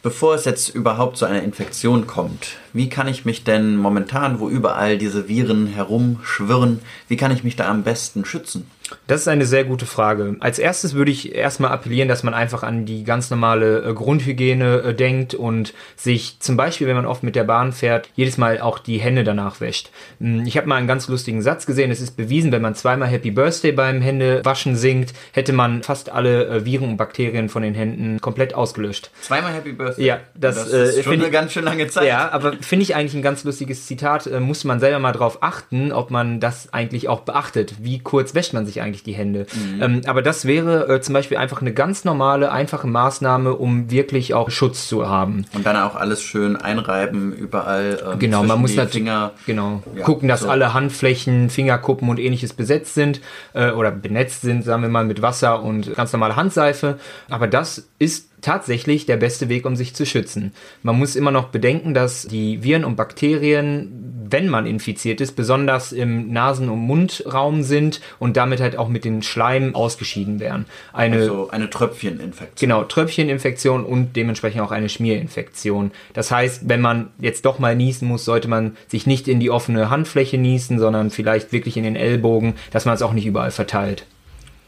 Bevor 0.03 0.35
es 0.35 0.44
jetzt 0.44 0.71
überhaupt 0.71 1.17
zu 1.17 1.27
einer 1.27 1.44
Infektion 1.44 2.09
kommt, 2.09 2.56
wie 2.73 2.89
kann 2.89 3.09
ich 3.09 3.25
mich 3.25 3.45
denn 3.45 3.77
momentan, 3.77 4.41
wo 4.41 4.49
überall 4.49 4.99
diese 4.99 5.29
Viren 5.29 5.67
herumschwirren, 5.67 6.81
wie 7.09 7.17
kann 7.17 7.33
ich 7.33 7.45
mich 7.45 7.57
da 7.57 7.69
am 7.69 7.83
besten 7.83 8.25
schützen? 8.25 8.67
Das 9.07 9.21
ist 9.21 9.29
eine 9.29 9.47
sehr 9.47 9.65
gute 9.65 9.87
Frage. 9.87 10.37
Als 10.41 10.59
erstes 10.59 10.95
würde 10.95 11.11
ich 11.11 11.35
erstmal 11.35 11.71
appellieren, 11.71 12.09
dass 12.09 12.23
man 12.23 12.35
einfach 12.35 12.63
an 12.63 12.85
die 12.85 13.05
ganz 13.05 13.31
normale 13.31 13.83
äh, 13.83 13.95
Grundhygiene 13.95 14.83
äh, 14.83 14.95
denkt 14.95 15.35
und 15.35 15.75
sich 15.97 16.39
zum 16.41 16.57
Beispiel, 16.57 16.87
wenn 16.87 16.97
man 16.97 17.07
oft 17.07 17.23
mit 17.23 17.37
der 17.37 17.45
Bahn 17.45 17.73
fährt, 17.73 18.09
jedes 18.15 18.39
Mal 18.39 18.61
auch 18.61 18.79
die 18.79 18.99
Hände 18.99 19.25
danach 19.25 19.61
wäscht. 19.61 19.91
Hm, 20.21 20.45
ich 20.47 20.57
habe 20.57 20.67
mal 20.67 20.77
einen 20.77 20.87
ganz 20.87 21.09
lustigen 21.09 21.43
Satz 21.43 21.67
gesehen. 21.67 21.91
Es 21.91 22.01
ist 22.01 22.17
bewiesen, 22.17 22.53
wenn 22.53 22.63
man 22.63 22.75
zweimal 22.75 23.09
Happy 23.09 23.31
Birthday 23.31 23.73
beim 23.73 24.01
Händewaschen 24.01 24.77
singt, 24.77 25.13
hätte 25.33 25.53
man 25.53 25.83
fast 25.83 26.11
alle 26.11 26.47
äh, 26.47 26.65
Viren 26.65 26.91
und 26.91 26.97
Bakterien 26.97 27.49
von 27.49 27.63
den 27.63 27.75
Händen 27.75 28.21
komplett 28.21 28.55
ausgelöscht. 28.55 29.11
Zweimal 29.23 29.53
Happy 29.53 29.73
Birthday? 29.73 30.05
Ja, 30.05 30.21
das, 30.35 30.57
das 30.57 30.69
ist 30.69 30.99
äh, 30.99 31.03
schon 31.03 31.15
eine 31.15 31.31
ganz 31.31 31.53
schön 31.53 31.65
lange 31.65 31.89
Zeit. 31.89 32.09
Ja, 32.09 32.31
aber 32.31 32.61
finde 32.62 32.82
ich 32.85 32.94
eigentlich 32.94 33.14
ein 33.14 33.23
ganz 33.23 33.44
lustiges 33.44 33.87
Zitat. 33.87 34.26
Äh, 34.26 34.41
muss 34.41 34.64
man 34.64 34.81
selber 34.81 34.99
mal 34.99 35.12
drauf 35.12 35.43
achten, 35.43 35.93
ob 35.93 36.11
man 36.11 36.41
das 36.41 36.73
eigentlich 36.73 37.09
auch 37.09 37.20
beachtet. 37.20 37.75
Wie 37.81 37.99
kurz 37.99 38.35
wäscht 38.35 38.53
man 38.53 38.67
sich 38.67 38.81
eigentlich 38.81 39.03
die 39.03 39.12
Hände. 39.12 39.47
Mhm. 39.55 39.82
Ähm, 39.82 40.00
aber 40.06 40.23
das 40.23 40.44
wäre 40.44 40.88
äh, 40.88 41.00
zum 41.00 41.12
Beispiel 41.12 41.37
einfach 41.37 41.61
eine 41.61 41.73
ganz 41.73 42.05
normale, 42.05 42.50
einfache 42.53 42.87
Maßnahme, 42.87 43.55
um 43.55 43.91
wirklich 43.91 44.35
auch 44.35 44.50
Schutz 44.50 44.88
zu 44.88 45.09
haben. 45.09 45.44
Und 45.55 45.67
dann 45.67 45.76
auch 45.76 45.97
alles 45.97 46.23
schön 46.23 46.56
einreiben, 46.56 47.32
überall. 47.32 48.03
Ähm, 48.12 48.19
genau, 48.19 48.43
man 48.43 48.61
muss 48.61 48.75
natürlich 48.75 49.11
genau, 49.47 49.82
ja, 49.94 50.05
gucken, 50.05 50.29
dass 50.29 50.41
so. 50.41 50.49
alle 50.49 50.75
Handflächen, 50.75 51.50
Fingerkuppen 51.50 52.08
und 52.08 52.19
ähnliches 52.19 52.53
besetzt 52.53 52.94
sind 52.94 53.20
äh, 53.53 53.70
oder 53.70 53.91
benetzt 53.91 54.43
sind, 54.43 54.65
sagen 54.65 54.82
wir 54.82 54.88
mal, 54.88 55.05
mit 55.05 55.23
Wasser 55.23 55.62
und 55.62 55.94
ganz 55.94 56.12
normale 56.12 56.37
Handseife. 56.37 56.99
Aber 57.29 57.47
das 57.47 57.88
ist 57.99 58.31
tatsächlich 58.43 59.06
der 59.06 59.17
beste 59.17 59.49
Weg, 59.49 59.65
um 59.65 59.77
sich 59.77 59.94
zu 59.94 60.05
schützen. 60.05 60.53
Man 60.83 60.99
muss 60.99 61.17
immer 61.17 61.31
noch 61.31 61.49
bedenken, 61.49 61.94
dass 61.94 62.23
die 62.23 62.62
Viren 62.62 62.85
und 62.85 62.97
Bakterien, 62.97 64.27
wenn 64.29 64.49
man 64.49 64.67
infiziert 64.67 65.20
ist, 65.20 65.32
besonders 65.32 65.93
im 65.93 66.32
Nasen- 66.32 66.69
und 66.69 66.81
Mundraum 66.81 67.63
sind 67.63 68.01
und 68.19 68.37
damit 68.37 68.61
halt 68.61 68.77
auch 68.77 68.89
mit 68.89 69.05
den 69.05 69.22
Schleim 69.22 69.75
ausgeschieden 69.75 70.41
werden. 70.41 70.67
Eine, 70.93 71.17
also 71.17 71.51
eine 71.51 71.70
Tröpfcheninfektion. 71.70 72.69
Genau, 72.69 72.84
Tröpfcheninfektion 72.84 73.84
und 73.84 74.17
dementsprechend 74.17 74.61
auch 74.61 74.72
eine 74.72 74.89
Schmierinfektion. 74.89 75.93
Das 76.13 76.31
heißt, 76.31 76.69
wenn 76.69 76.81
man 76.81 77.11
jetzt 77.19 77.44
doch 77.44 77.58
mal 77.58 77.77
niesen 77.77 78.08
muss, 78.08 78.25
sollte 78.25 78.49
man 78.49 78.77
sich 78.89 79.06
nicht 79.06 79.29
in 79.29 79.41
die 79.41 79.51
offene 79.51 79.89
Handfläche 79.89 80.37
niesen, 80.37 80.79
sondern 80.79 81.11
vielleicht 81.11 81.53
wirklich 81.53 81.77
in 81.77 81.84
den 81.84 81.96
Ellbogen, 81.96 82.55
dass 82.72 82.84
man 82.84 82.94
es 82.94 83.03
auch 83.03 83.13
nicht 83.13 83.27
überall 83.27 83.53
verteilt. 83.53 84.05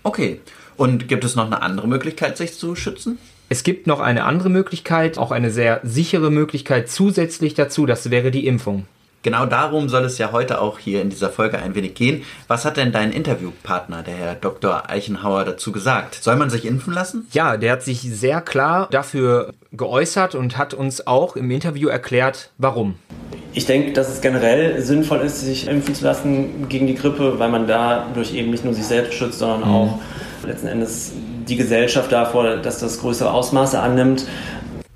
Okay. 0.05 0.41
Und 0.77 1.09
gibt 1.09 1.25
es 1.25 1.37
noch 1.37 1.47
eine 1.47 1.63
andere 1.63 1.89
Möglichkeit, 1.89 2.37
sich 2.37 2.55
zu 2.59 2.75
schützen? 2.75 3.19
Es 3.51 3.63
gibt 3.63 3.87
noch 3.87 4.01
eine 4.01 4.25
andere 4.25 4.49
Möglichkeit, 4.49 5.19
auch 5.19 5.31
eine 5.31 5.51
sehr 5.51 5.81
sichere 5.83 6.31
Möglichkeit 6.31 6.89
zusätzlich 6.89 7.55
dazu, 7.55 7.85
das 7.85 8.11
wäre 8.11 8.31
die 8.31 8.47
Impfung. 8.47 8.87
Genau 9.23 9.47
darum 9.47 9.89
soll 9.89 10.05
es 10.05 10.19
ja 10.19 10.33
heute 10.33 10.61
auch 10.61 10.79
hier 10.79 11.01
in 11.01 11.09
dieser 11.09 11.31
Folge 11.31 11.59
ein 11.59 11.75
wenig 11.75 11.95
gehen. 11.95 12.25
Was 12.47 12.67
hat 12.67 12.77
denn 12.77 12.93
dein 12.93 13.11
Interviewpartner, 13.11 14.03
der 14.03 14.15
Herr 14.15 14.35
Dr. 14.35 14.91
Eichenhauer, 14.91 15.45
dazu 15.45 15.73
gesagt? 15.73 16.17
Soll 16.23 16.37
man 16.37 16.51
sich 16.51 16.67
impfen 16.67 16.93
lassen? 16.93 17.27
Ja, 17.33 17.57
der 17.57 17.73
hat 17.73 17.83
sich 17.83 18.01
sehr 18.01 18.43
klar 18.43 18.89
dafür 18.91 19.55
geäußert 19.73 20.35
und 20.35 20.59
hat 20.59 20.75
uns 20.75 21.07
auch 21.07 21.37
im 21.37 21.51
Interview 21.51 21.89
erklärt, 21.89 22.51
warum. 22.59 22.97
Ich 23.55 23.65
denke, 23.65 23.93
dass 23.93 24.11
es 24.11 24.21
generell 24.21 24.83
sinnvoll 24.83 25.21
ist, 25.21 25.41
sich 25.41 25.69
impfen 25.69 25.95
zu 25.95 26.05
lassen 26.05 26.69
gegen 26.69 26.87
die 26.87 26.95
Grippe, 26.95 27.39
weil 27.39 27.49
man 27.51 27.67
dadurch 27.67 28.35
eben 28.35 28.51
nicht 28.51 28.65
nur 28.65 28.75
sich 28.75 28.85
selbst 28.85 29.15
schützt, 29.15 29.39
sondern 29.39 29.61
mhm. 29.61 29.75
auch 29.75 29.99
letzten 30.45 30.67
Endes 30.67 31.13
die 31.49 31.57
Gesellschaft 31.57 32.13
davor, 32.13 32.57
dass 32.57 32.79
das 32.79 33.01
größere 33.01 33.31
Ausmaße 33.31 33.81
annimmt. 33.81 34.27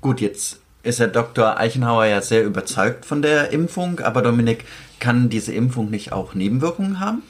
Gut, 0.01 0.21
jetzt 0.21 0.59
ist 0.83 0.99
Herr 0.99 1.07
Dr. 1.07 1.57
Eichenhauer 1.59 2.05
ja 2.05 2.21
sehr 2.21 2.43
überzeugt 2.43 3.05
von 3.05 3.21
der 3.21 3.51
Impfung, 3.51 3.99
aber 3.99 4.21
Dominik, 4.21 4.65
kann 4.99 5.29
diese 5.29 5.53
Impfung 5.53 5.89
nicht 5.89 6.11
auch 6.11 6.33
Nebenwirkungen 6.33 6.99
haben? 6.99 7.23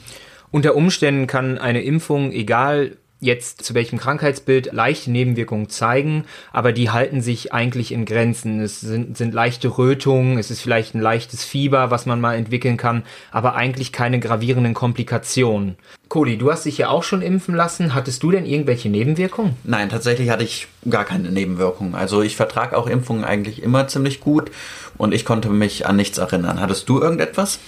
Unter 0.50 0.74
Umständen 0.74 1.26
kann 1.26 1.58
eine 1.58 1.82
Impfung, 1.82 2.32
egal 2.32 2.96
jetzt 3.20 3.62
zu 3.62 3.74
welchem 3.74 3.98
Krankheitsbild 3.98 4.72
leichte 4.72 5.10
Nebenwirkungen 5.10 5.68
zeigen, 5.68 6.24
aber 6.52 6.72
die 6.72 6.90
halten 6.90 7.20
sich 7.20 7.52
eigentlich 7.52 7.92
in 7.92 8.06
Grenzen. 8.06 8.60
Es 8.60 8.80
sind, 8.80 9.16
sind 9.16 9.34
leichte 9.34 9.68
Rötungen, 9.68 10.38
es 10.38 10.50
ist 10.50 10.62
vielleicht 10.62 10.94
ein 10.94 11.00
leichtes 11.00 11.44
Fieber, 11.44 11.90
was 11.90 12.06
man 12.06 12.20
mal 12.20 12.34
entwickeln 12.34 12.76
kann, 12.76 13.04
aber 13.30 13.54
eigentlich 13.54 13.92
keine 13.92 14.18
gravierenden 14.18 14.74
Komplikationen. 14.74 15.76
Cody, 16.08 16.38
du 16.38 16.50
hast 16.50 16.64
dich 16.64 16.78
ja 16.78 16.88
auch 16.88 17.04
schon 17.04 17.22
impfen 17.22 17.54
lassen. 17.54 17.94
Hattest 17.94 18.22
du 18.24 18.32
denn 18.32 18.44
irgendwelche 18.44 18.88
Nebenwirkungen? 18.88 19.54
Nein, 19.62 19.90
tatsächlich 19.90 20.30
hatte 20.30 20.42
ich 20.42 20.66
gar 20.88 21.04
keine 21.04 21.30
Nebenwirkungen. 21.30 21.94
Also 21.94 22.22
ich 22.22 22.34
vertrage 22.34 22.76
auch 22.76 22.88
Impfungen 22.88 23.24
eigentlich 23.24 23.62
immer 23.62 23.86
ziemlich 23.86 24.18
gut 24.18 24.50
und 24.98 25.14
ich 25.14 25.24
konnte 25.24 25.50
mich 25.50 25.86
an 25.86 25.96
nichts 25.96 26.18
erinnern. 26.18 26.60
Hattest 26.60 26.88
du 26.88 27.00
irgendetwas? 27.00 27.60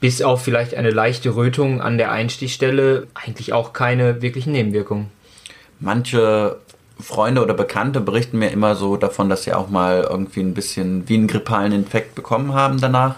Bis 0.00 0.22
auf 0.22 0.42
vielleicht 0.42 0.74
eine 0.74 0.90
leichte 0.90 1.34
Rötung 1.34 1.80
an 1.80 1.98
der 1.98 2.12
Einstichstelle 2.12 3.06
eigentlich 3.14 3.52
auch 3.52 3.72
keine 3.72 4.22
wirklichen 4.22 4.52
Nebenwirkungen. 4.52 5.10
Manche 5.80 6.56
Freunde 7.00 7.42
oder 7.42 7.54
Bekannte 7.54 8.00
berichten 8.00 8.38
mir 8.38 8.50
immer 8.50 8.74
so 8.74 8.96
davon, 8.96 9.28
dass 9.28 9.44
sie 9.44 9.52
auch 9.52 9.68
mal 9.68 10.06
irgendwie 10.08 10.40
ein 10.40 10.54
bisschen 10.54 11.08
wie 11.08 11.14
einen 11.14 11.28
grippalen 11.28 11.72
Infekt 11.72 12.14
bekommen 12.14 12.54
haben 12.54 12.80
danach. 12.80 13.16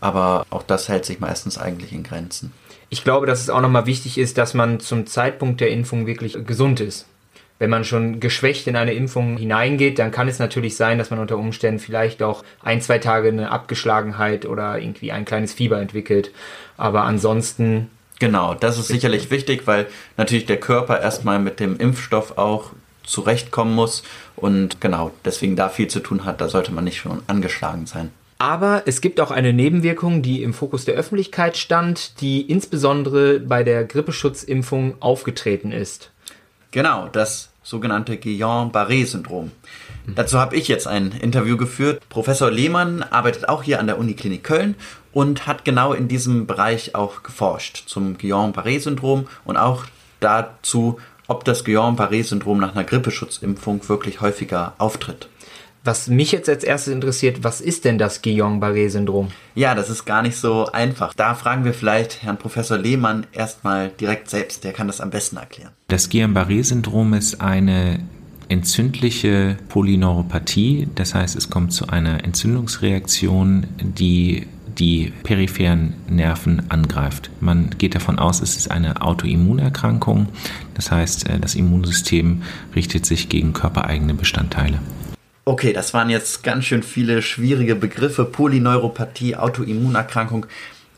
Aber 0.00 0.46
auch 0.50 0.62
das 0.62 0.88
hält 0.88 1.04
sich 1.04 1.20
meistens 1.20 1.58
eigentlich 1.58 1.92
in 1.92 2.02
Grenzen. 2.02 2.52
Ich 2.88 3.02
glaube, 3.02 3.26
dass 3.26 3.40
es 3.40 3.50
auch 3.50 3.60
nochmal 3.60 3.86
wichtig 3.86 4.18
ist, 4.18 4.38
dass 4.38 4.54
man 4.54 4.78
zum 4.78 5.06
Zeitpunkt 5.06 5.60
der 5.60 5.70
Impfung 5.70 6.06
wirklich 6.06 6.36
gesund 6.46 6.80
ist 6.80 7.06
wenn 7.58 7.70
man 7.70 7.84
schon 7.84 8.20
geschwächt 8.20 8.66
in 8.66 8.76
eine 8.76 8.92
Impfung 8.92 9.36
hineingeht, 9.36 9.98
dann 9.98 10.10
kann 10.10 10.28
es 10.28 10.38
natürlich 10.38 10.76
sein, 10.76 10.98
dass 10.98 11.10
man 11.10 11.18
unter 11.18 11.38
Umständen 11.38 11.80
vielleicht 11.80 12.22
auch 12.22 12.44
ein, 12.62 12.80
zwei 12.80 12.98
Tage 12.98 13.28
eine 13.28 13.50
Abgeschlagenheit 13.50 14.46
oder 14.46 14.78
irgendwie 14.78 15.12
ein 15.12 15.24
kleines 15.24 15.54
Fieber 15.54 15.80
entwickelt. 15.80 16.32
Aber 16.76 17.04
ansonsten. 17.04 17.90
Genau, 18.18 18.54
das 18.54 18.78
ist 18.78 18.88
sicherlich 18.88 19.30
wichtig, 19.30 19.66
weil 19.66 19.86
natürlich 20.16 20.46
der 20.46 20.58
Körper 20.58 21.00
erstmal 21.00 21.38
mit 21.38 21.60
dem 21.60 21.76
Impfstoff 21.78 22.38
auch 22.38 22.72
zurechtkommen 23.04 23.74
muss 23.74 24.02
und 24.34 24.80
genau, 24.80 25.12
deswegen 25.24 25.54
da 25.54 25.68
viel 25.68 25.88
zu 25.88 26.00
tun 26.00 26.24
hat, 26.24 26.40
da 26.40 26.48
sollte 26.48 26.72
man 26.72 26.84
nicht 26.84 26.98
schon 26.98 27.22
angeschlagen 27.26 27.86
sein. 27.86 28.10
Aber 28.38 28.82
es 28.84 29.00
gibt 29.00 29.20
auch 29.20 29.30
eine 29.30 29.52
Nebenwirkung, 29.52 30.20
die 30.20 30.42
im 30.42 30.52
Fokus 30.52 30.84
der 30.84 30.94
Öffentlichkeit 30.94 31.56
stand, 31.56 32.20
die 32.20 32.42
insbesondere 32.42 33.40
bei 33.40 33.62
der 33.62 33.84
Grippeschutzimpfung 33.84 34.96
aufgetreten 35.00 35.72
ist. 35.72 36.10
Genau, 36.70 37.08
das 37.08 37.50
sogenannte 37.62 38.16
Guillain-Barré-Syndrom. 38.16 39.50
Mhm. 40.06 40.14
Dazu 40.14 40.38
habe 40.38 40.54
ich 40.54 40.68
jetzt 40.68 40.86
ein 40.86 41.12
Interview 41.12 41.56
geführt. 41.56 42.02
Professor 42.08 42.50
Lehmann 42.50 43.02
arbeitet 43.02 43.48
auch 43.48 43.62
hier 43.62 43.80
an 43.80 43.86
der 43.86 43.98
Uniklinik 43.98 44.44
Köln 44.44 44.76
und 45.12 45.46
hat 45.46 45.64
genau 45.64 45.92
in 45.92 46.06
diesem 46.06 46.46
Bereich 46.46 46.94
auch 46.94 47.22
geforscht 47.22 47.84
zum 47.86 48.18
Guillain-Barré-Syndrom 48.18 49.26
und 49.44 49.56
auch 49.56 49.84
dazu, 50.20 51.00
ob 51.26 51.44
das 51.44 51.64
Guillain-Barré-Syndrom 51.64 52.60
nach 52.60 52.74
einer 52.74 52.84
Grippeschutzimpfung 52.84 53.88
wirklich 53.88 54.20
häufiger 54.20 54.74
auftritt. 54.78 55.28
Was 55.86 56.08
mich 56.08 56.32
jetzt 56.32 56.48
als 56.48 56.64
erstes 56.64 56.92
interessiert, 56.92 57.44
was 57.44 57.60
ist 57.60 57.84
denn 57.84 57.96
das 57.96 58.20
Guillain-Barré-Syndrom? 58.20 59.28
Ja, 59.54 59.76
das 59.76 59.88
ist 59.88 60.04
gar 60.04 60.20
nicht 60.20 60.36
so 60.36 60.66
einfach. 60.66 61.14
Da 61.14 61.36
fragen 61.36 61.64
wir 61.64 61.72
vielleicht 61.72 62.24
Herrn 62.24 62.38
Professor 62.38 62.76
Lehmann 62.76 63.24
erstmal 63.32 63.90
direkt 63.90 64.28
selbst. 64.28 64.64
Der 64.64 64.72
kann 64.72 64.88
das 64.88 65.00
am 65.00 65.10
besten 65.10 65.36
erklären. 65.36 65.70
Das 65.86 66.10
Guillain-Barré-Syndrom 66.10 67.14
ist 67.14 67.40
eine 67.40 68.00
entzündliche 68.48 69.58
Polyneuropathie. 69.68 70.88
Das 70.96 71.14
heißt, 71.14 71.36
es 71.36 71.50
kommt 71.50 71.72
zu 71.72 71.86
einer 71.86 72.24
Entzündungsreaktion, 72.24 73.68
die 73.78 74.48
die 74.78 75.12
peripheren 75.22 75.94
Nerven 76.08 76.68
angreift. 76.68 77.30
Man 77.40 77.70
geht 77.78 77.94
davon 77.94 78.18
aus, 78.18 78.40
es 78.40 78.56
ist 78.56 78.72
eine 78.72 79.02
Autoimmunerkrankung. 79.02 80.26
Das 80.74 80.90
heißt, 80.90 81.28
äh, 81.28 81.38
das 81.38 81.54
Immunsystem 81.54 82.42
richtet 82.74 83.06
sich 83.06 83.28
gegen 83.28 83.52
körpereigene 83.52 84.14
Bestandteile. 84.14 84.80
Okay, 85.48 85.72
das 85.72 85.94
waren 85.94 86.10
jetzt 86.10 86.42
ganz 86.42 86.64
schön 86.64 86.82
viele 86.82 87.22
schwierige 87.22 87.76
Begriffe. 87.76 88.24
Polyneuropathie, 88.24 89.36
Autoimmunerkrankung. 89.36 90.44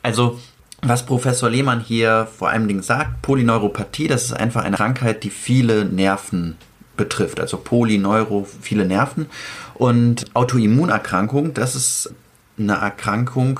Also, 0.01 0.39
was 0.81 1.05
Professor 1.05 1.51
Lehmann 1.51 1.81
hier 1.81 2.27
vor 2.35 2.49
allem 2.49 2.67
Dingen 2.67 2.81
sagt, 2.81 3.21
Polyneuropathie, 3.21 4.07
das 4.07 4.23
ist 4.23 4.33
einfach 4.33 4.63
eine 4.63 4.75
Krankheit, 4.75 5.23
die 5.23 5.29
viele 5.29 5.85
Nerven 5.85 6.57
betrifft. 6.97 7.39
Also 7.39 7.57
Polyneuro, 7.57 8.47
viele 8.59 8.85
Nerven. 8.85 9.27
Und 9.75 10.25
Autoimmunerkrankung, 10.33 11.53
das 11.53 11.75
ist 11.75 12.15
eine 12.57 12.73
Erkrankung, 12.73 13.59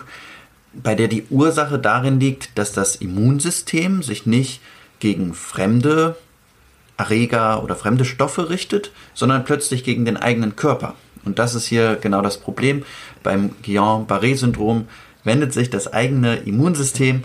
bei 0.74 0.96
der 0.96 1.08
die 1.08 1.27
Ursache 1.29 1.77
darin 1.77 2.19
liegt, 2.19 2.58
dass 2.58 2.72
das 2.72 2.96
Immunsystem 2.96 4.01
sich 4.01 4.25
nicht 4.25 4.60
gegen 5.00 5.36
fremde 5.36 6.15
Erreger 6.99 7.63
oder 7.63 7.75
fremde 7.75 8.05
Stoffe 8.05 8.49
richtet, 8.49 8.91
sondern 9.13 9.45
plötzlich 9.45 9.83
gegen 9.83 10.05
den 10.05 10.17
eigenen 10.17 10.55
Körper. 10.55 10.95
Und 11.25 11.39
das 11.39 11.55
ist 11.55 11.65
hier 11.65 11.95
genau 11.95 12.21
das 12.21 12.37
Problem. 12.37 12.83
Beim 13.23 13.51
Guillain-Barré-Syndrom 13.63 14.87
wendet 15.23 15.53
sich 15.53 15.69
das 15.69 15.91
eigene 15.91 16.35
Immunsystem 16.35 17.23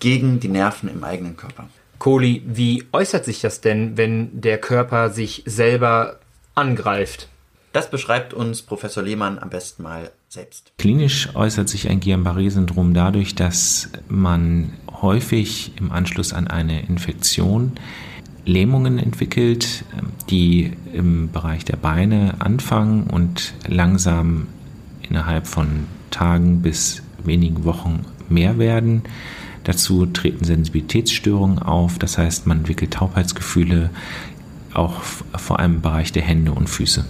gegen 0.00 0.40
die 0.40 0.48
Nerven 0.48 0.88
im 0.88 1.02
eigenen 1.02 1.36
Körper. 1.36 1.68
Kohli, 1.98 2.42
wie 2.46 2.84
äußert 2.92 3.24
sich 3.24 3.40
das 3.40 3.62
denn, 3.62 3.96
wenn 3.96 4.40
der 4.40 4.58
Körper 4.58 5.10
sich 5.10 5.42
selber 5.46 6.20
angreift? 6.54 7.28
Das 7.72 7.90
beschreibt 7.90 8.34
uns 8.34 8.62
Professor 8.62 9.02
Lehmann 9.02 9.38
am 9.38 9.50
besten 9.50 9.82
mal 9.82 10.10
selbst. 10.28 10.72
Klinisch 10.78 11.34
äußert 11.34 11.68
sich 11.68 11.88
ein 11.88 12.00
Guillain-Barré-Syndrom 12.00 12.94
dadurch, 12.94 13.34
dass 13.34 13.90
man 14.08 14.72
häufig 15.00 15.72
im 15.76 15.92
Anschluss 15.92 16.32
an 16.32 16.48
eine 16.48 16.86
Infektion 16.86 17.72
Lähmungen 18.46 18.98
entwickelt, 18.98 19.84
ähm, 19.92 20.08
die 20.30 20.72
im 20.92 21.30
Bereich 21.30 21.64
der 21.64 21.76
Beine 21.76 22.36
anfangen 22.38 23.04
und 23.04 23.52
langsam 23.66 24.46
innerhalb 25.08 25.46
von 25.46 25.86
Tagen 26.10 26.62
bis 26.62 27.02
wenigen 27.22 27.64
Wochen 27.64 28.06
mehr 28.28 28.58
werden. 28.58 29.02
Dazu 29.64 30.06
treten 30.06 30.44
Sensibilitätsstörungen 30.44 31.58
auf, 31.58 31.98
das 31.98 32.18
heißt 32.18 32.46
man 32.46 32.58
entwickelt 32.58 32.92
Taubheitsgefühle, 32.92 33.90
auch 34.72 35.02
vor 35.02 35.58
allem 35.58 35.76
im 35.76 35.80
Bereich 35.82 36.12
der 36.12 36.22
Hände 36.22 36.52
und 36.52 36.70
Füße. 36.70 37.04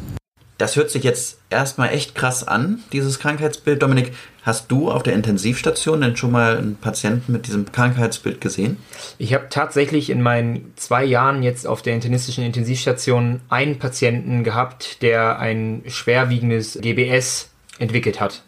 Das 0.58 0.74
hört 0.76 0.90
sich 0.90 1.04
jetzt 1.04 1.38
erstmal 1.50 1.90
echt 1.90 2.14
krass 2.14 2.46
an, 2.46 2.82
dieses 2.90 3.18
Krankheitsbild. 3.18 3.82
Dominik, 3.82 4.12
hast 4.42 4.70
du 4.70 4.90
auf 4.90 5.02
der 5.02 5.12
Intensivstation 5.12 6.00
denn 6.00 6.16
schon 6.16 6.30
mal 6.30 6.56
einen 6.56 6.76
Patienten 6.76 7.32
mit 7.32 7.46
diesem 7.46 7.70
Krankheitsbild 7.70 8.40
gesehen? 8.40 8.78
Ich 9.18 9.34
habe 9.34 9.48
tatsächlich 9.50 10.08
in 10.08 10.22
meinen 10.22 10.72
zwei 10.76 11.04
Jahren 11.04 11.42
jetzt 11.42 11.66
auf 11.66 11.82
der 11.82 11.94
internistischen 11.94 12.42
Intensivstation 12.42 13.42
einen 13.50 13.78
Patienten 13.78 14.44
gehabt, 14.44 15.02
der 15.02 15.38
ein 15.38 15.82
schwerwiegendes 15.88 16.78
GBS 16.80 17.50
entwickelt 17.78 18.18
hat. 18.18 18.42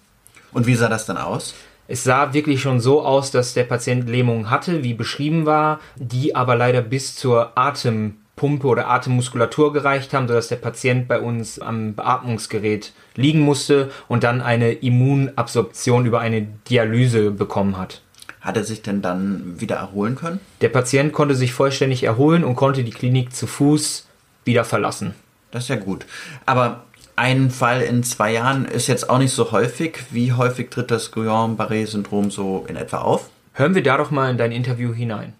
Und 0.52 0.66
wie 0.66 0.76
sah 0.76 0.88
das 0.88 1.04
dann 1.04 1.18
aus? 1.18 1.54
Es 1.88 2.04
sah 2.04 2.32
wirklich 2.32 2.62
schon 2.62 2.80
so 2.80 3.02
aus, 3.02 3.30
dass 3.30 3.52
der 3.52 3.64
Patient 3.64 4.08
Lähmung 4.08 4.50
hatte, 4.50 4.82
wie 4.82 4.94
beschrieben 4.94 5.44
war, 5.44 5.80
die 5.96 6.34
aber 6.34 6.56
leider 6.56 6.80
bis 6.80 7.16
zur 7.16 7.52
Atem 7.58 8.16
Pumpe 8.38 8.66
oder 8.66 8.88
Atemmuskulatur 8.88 9.74
gereicht 9.74 10.14
haben, 10.14 10.28
sodass 10.28 10.48
der 10.48 10.56
Patient 10.56 11.06
bei 11.06 11.20
uns 11.20 11.58
am 11.58 11.94
Beatmungsgerät 11.94 12.94
liegen 13.14 13.40
musste 13.40 13.90
und 14.08 14.24
dann 14.24 14.40
eine 14.40 14.72
Immunabsorption 14.72 16.06
über 16.06 16.20
eine 16.20 16.48
Dialyse 16.70 17.30
bekommen 17.30 17.76
hat. 17.76 18.00
Hat 18.40 18.56
er 18.56 18.64
sich 18.64 18.80
denn 18.80 19.02
dann 19.02 19.60
wieder 19.60 19.76
erholen 19.76 20.14
können? 20.14 20.40
Der 20.62 20.70
Patient 20.70 21.12
konnte 21.12 21.34
sich 21.34 21.52
vollständig 21.52 22.04
erholen 22.04 22.44
und 22.44 22.56
konnte 22.56 22.84
die 22.84 22.92
Klinik 22.92 23.34
zu 23.34 23.46
Fuß 23.46 24.06
wieder 24.44 24.64
verlassen. 24.64 25.14
Das 25.50 25.64
ist 25.64 25.68
ja 25.68 25.76
gut. 25.76 26.06
Aber 26.46 26.84
ein 27.16 27.50
Fall 27.50 27.82
in 27.82 28.04
zwei 28.04 28.32
Jahren 28.32 28.64
ist 28.64 28.86
jetzt 28.86 29.10
auch 29.10 29.18
nicht 29.18 29.32
so 29.32 29.50
häufig. 29.50 29.98
Wie 30.12 30.32
häufig 30.32 30.70
tritt 30.70 30.90
das 30.90 31.10
Guillain-Barré-Syndrom 31.10 32.30
so 32.30 32.64
in 32.68 32.76
etwa 32.76 32.98
auf? 32.98 33.28
Hören 33.54 33.74
wir 33.74 33.82
da 33.82 33.96
doch 33.96 34.12
mal 34.12 34.30
in 34.30 34.38
dein 34.38 34.52
Interview 34.52 34.94
hinein. 34.94 35.32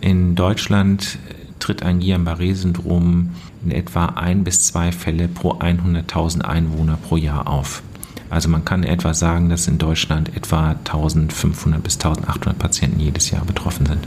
In 0.00 0.34
Deutschland 0.34 1.18
tritt 1.60 1.82
ein 1.82 2.00
Guillain-Barré-Syndrom 2.00 3.30
in 3.64 3.70
etwa 3.70 4.06
ein 4.06 4.44
bis 4.44 4.66
zwei 4.66 4.92
Fälle 4.92 5.28
pro 5.28 5.52
100.000 5.52 6.42
Einwohner 6.42 6.96
pro 6.96 7.16
Jahr 7.16 7.46
auf. 7.46 7.82
Also 8.30 8.48
man 8.48 8.64
kann 8.64 8.84
etwa 8.84 9.12
sagen, 9.12 9.48
dass 9.48 9.68
in 9.68 9.78
Deutschland 9.78 10.36
etwa 10.36 10.70
1500 10.70 11.82
bis 11.82 11.96
1800 11.96 12.58
Patienten 12.58 13.00
jedes 13.00 13.30
Jahr 13.30 13.44
betroffen 13.44 13.86
sind. 13.86 14.06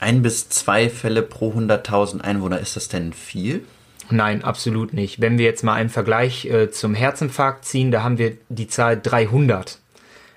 Ein 0.00 0.22
bis 0.22 0.48
zwei 0.48 0.88
Fälle 0.88 1.22
pro 1.22 1.52
100.000 1.52 2.20
Einwohner, 2.20 2.60
ist 2.60 2.76
das 2.76 2.88
denn 2.88 3.12
viel? 3.12 3.64
Nein, 4.10 4.42
absolut 4.42 4.94
nicht. 4.94 5.20
Wenn 5.20 5.38
wir 5.38 5.44
jetzt 5.44 5.64
mal 5.64 5.74
einen 5.74 5.90
Vergleich 5.90 6.46
äh, 6.46 6.70
zum 6.70 6.94
Herzinfarkt 6.94 7.64
ziehen, 7.64 7.90
da 7.90 8.02
haben 8.02 8.16
wir 8.16 8.38
die 8.48 8.68
Zahl 8.68 8.98
300. 9.00 9.78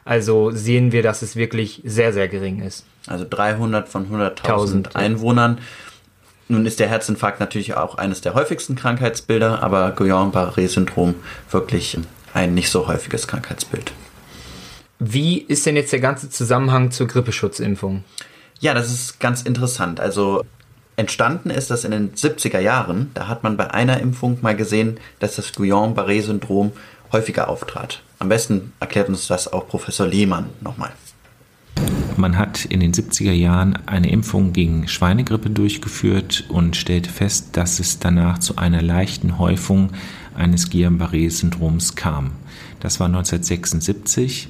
Also 0.03 0.51
sehen 0.51 0.91
wir, 0.91 1.03
dass 1.03 1.21
es 1.21 1.35
wirklich 1.35 1.81
sehr, 1.85 2.11
sehr 2.11 2.27
gering 2.27 2.61
ist. 2.61 2.85
Also 3.07 3.25
300 3.29 3.87
von 3.87 4.11
100.000 4.11 4.95
Einwohnern. 4.95 5.59
Nun 6.51 6.65
ist 6.65 6.81
der 6.81 6.89
Herzinfarkt 6.89 7.39
natürlich 7.39 7.77
auch 7.77 7.95
eines 7.95 8.19
der 8.19 8.33
häufigsten 8.33 8.75
Krankheitsbilder, 8.75 9.63
aber 9.63 9.91
Guillain-Barré-Syndrom 9.91 11.15
wirklich 11.49 11.97
ein 12.33 12.53
nicht 12.53 12.69
so 12.69 12.87
häufiges 12.87 13.25
Krankheitsbild. 13.25 13.93
Wie 14.99 15.37
ist 15.37 15.65
denn 15.65 15.77
jetzt 15.77 15.93
der 15.93 16.01
ganze 16.01 16.29
Zusammenhang 16.29 16.91
zur 16.91 17.07
Grippeschutzimpfung? 17.07 18.03
Ja, 18.59 18.73
das 18.73 18.91
ist 18.91 19.21
ganz 19.21 19.43
interessant. 19.43 20.01
Also 20.01 20.43
Entstanden 20.97 21.51
ist 21.51 21.71
das 21.71 21.85
in 21.85 21.91
den 21.91 22.15
70er 22.15 22.59
Jahren. 22.59 23.11
Da 23.13 23.29
hat 23.29 23.43
man 23.43 23.55
bei 23.55 23.71
einer 23.73 24.01
Impfung 24.01 24.39
mal 24.41 24.57
gesehen, 24.57 24.99
dass 25.19 25.37
das 25.37 25.53
Guillain-Barré-Syndrom 25.53 26.73
häufiger 27.13 27.47
auftrat. 27.47 28.01
Am 28.19 28.27
besten 28.27 28.73
erklärt 28.81 29.07
uns 29.07 29.25
das 29.27 29.51
auch 29.53 29.69
Professor 29.69 30.05
Lehmann 30.05 30.49
nochmal. 30.59 30.91
Man 32.17 32.37
hat 32.37 32.65
in 32.65 32.79
den 32.79 32.93
70er 32.93 33.31
Jahren 33.31 33.77
eine 33.85 34.11
Impfung 34.11 34.53
gegen 34.53 34.87
Schweinegrippe 34.87 35.49
durchgeführt 35.49 36.45
und 36.49 36.75
stellte 36.75 37.09
fest, 37.09 37.49
dass 37.53 37.79
es 37.79 37.99
danach 37.99 38.39
zu 38.39 38.57
einer 38.57 38.81
leichten 38.81 39.37
Häufung 39.37 39.91
eines 40.35 40.69
Guillain-Barré-Syndroms 40.69 41.95
kam. 41.95 42.31
Das 42.79 42.99
war 42.99 43.07
1976 43.07 44.49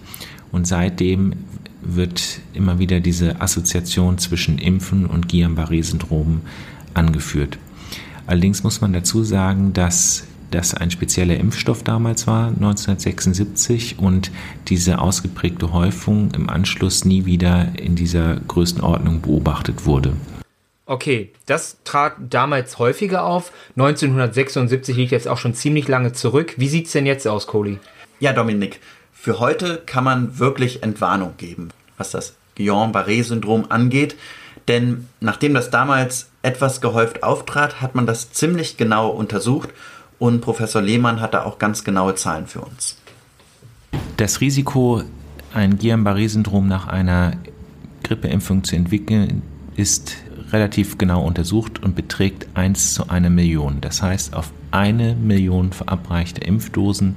und 0.51 0.67
seitdem 0.67 1.33
wird 1.81 2.39
immer 2.53 2.79
wieder 2.79 2.99
diese 2.99 3.41
Assoziation 3.41 4.17
zwischen 4.17 4.57
Impfen 4.57 5.05
und 5.05 5.27
Guillain-Barré-Syndrom 5.29 6.41
angeführt. 6.93 7.57
Allerdings 8.27 8.63
muss 8.63 8.81
man 8.81 8.93
dazu 8.93 9.23
sagen, 9.23 9.73
dass 9.73 10.25
das 10.51 10.73
ein 10.73 10.91
spezieller 10.91 11.35
Impfstoff 11.37 11.83
damals 11.83 12.27
war, 12.27 12.47
1976, 12.47 13.99
und 13.99 14.31
diese 14.67 14.99
ausgeprägte 14.99 15.71
Häufung 15.73 16.31
im 16.35 16.49
Anschluss 16.49 17.05
nie 17.05 17.25
wieder 17.25 17.69
in 17.79 17.95
dieser 17.95 18.35
Größenordnung 18.35 19.21
beobachtet 19.21 19.85
wurde. 19.85 20.13
Okay, 20.85 21.31
das 21.45 21.77
trat 21.85 22.15
damals 22.19 22.77
häufiger 22.77 23.23
auf. 23.23 23.51
1976 23.77 24.95
liegt 24.97 25.11
jetzt 25.11 25.27
auch 25.27 25.37
schon 25.37 25.53
ziemlich 25.53 25.87
lange 25.87 26.11
zurück. 26.11 26.55
Wie 26.57 26.67
sieht 26.67 26.87
es 26.87 26.91
denn 26.91 27.05
jetzt 27.05 27.27
aus, 27.27 27.47
Kohli? 27.47 27.79
Ja, 28.19 28.33
Dominik, 28.33 28.81
für 29.13 29.39
heute 29.39 29.81
kann 29.85 30.03
man 30.03 30.37
wirklich 30.37 30.83
Entwarnung 30.83 31.35
geben, 31.37 31.69
was 31.97 32.11
das 32.11 32.35
Guillain-Barré-Syndrom 32.57 33.67
angeht. 33.69 34.15
Denn 34.67 35.07
nachdem 35.19 35.53
das 35.53 35.69
damals 35.69 36.29
etwas 36.41 36.81
gehäuft 36.81 37.23
auftrat, 37.23 37.81
hat 37.81 37.95
man 37.95 38.05
das 38.05 38.31
ziemlich 38.31 38.77
genau 38.77 39.09
untersucht 39.09 39.69
und 40.21 40.41
Professor 40.41 40.83
Lehmann 40.83 41.19
hat 41.19 41.33
da 41.33 41.45
auch 41.45 41.57
ganz 41.57 41.83
genaue 41.83 42.13
Zahlen 42.13 42.45
für 42.45 42.61
uns. 42.61 42.95
Das 44.17 44.39
Risiko, 44.39 45.01
ein 45.51 45.79
Guillain-Barré-Syndrom 45.79 46.67
nach 46.67 46.85
einer 46.87 47.37
Grippeimpfung 48.03 48.63
zu 48.63 48.75
entwickeln, 48.75 49.41
ist 49.75 50.17
relativ 50.51 50.99
genau 50.99 51.25
untersucht 51.25 51.81
und 51.81 51.95
beträgt 51.95 52.45
1 52.53 52.93
zu 52.93 53.09
einer 53.09 53.31
Million. 53.31 53.81
Das 53.81 54.03
heißt, 54.03 54.35
auf 54.35 54.53
eine 54.69 55.15
Million 55.15 55.73
verabreichter 55.73 56.45
Impfdosen 56.45 57.15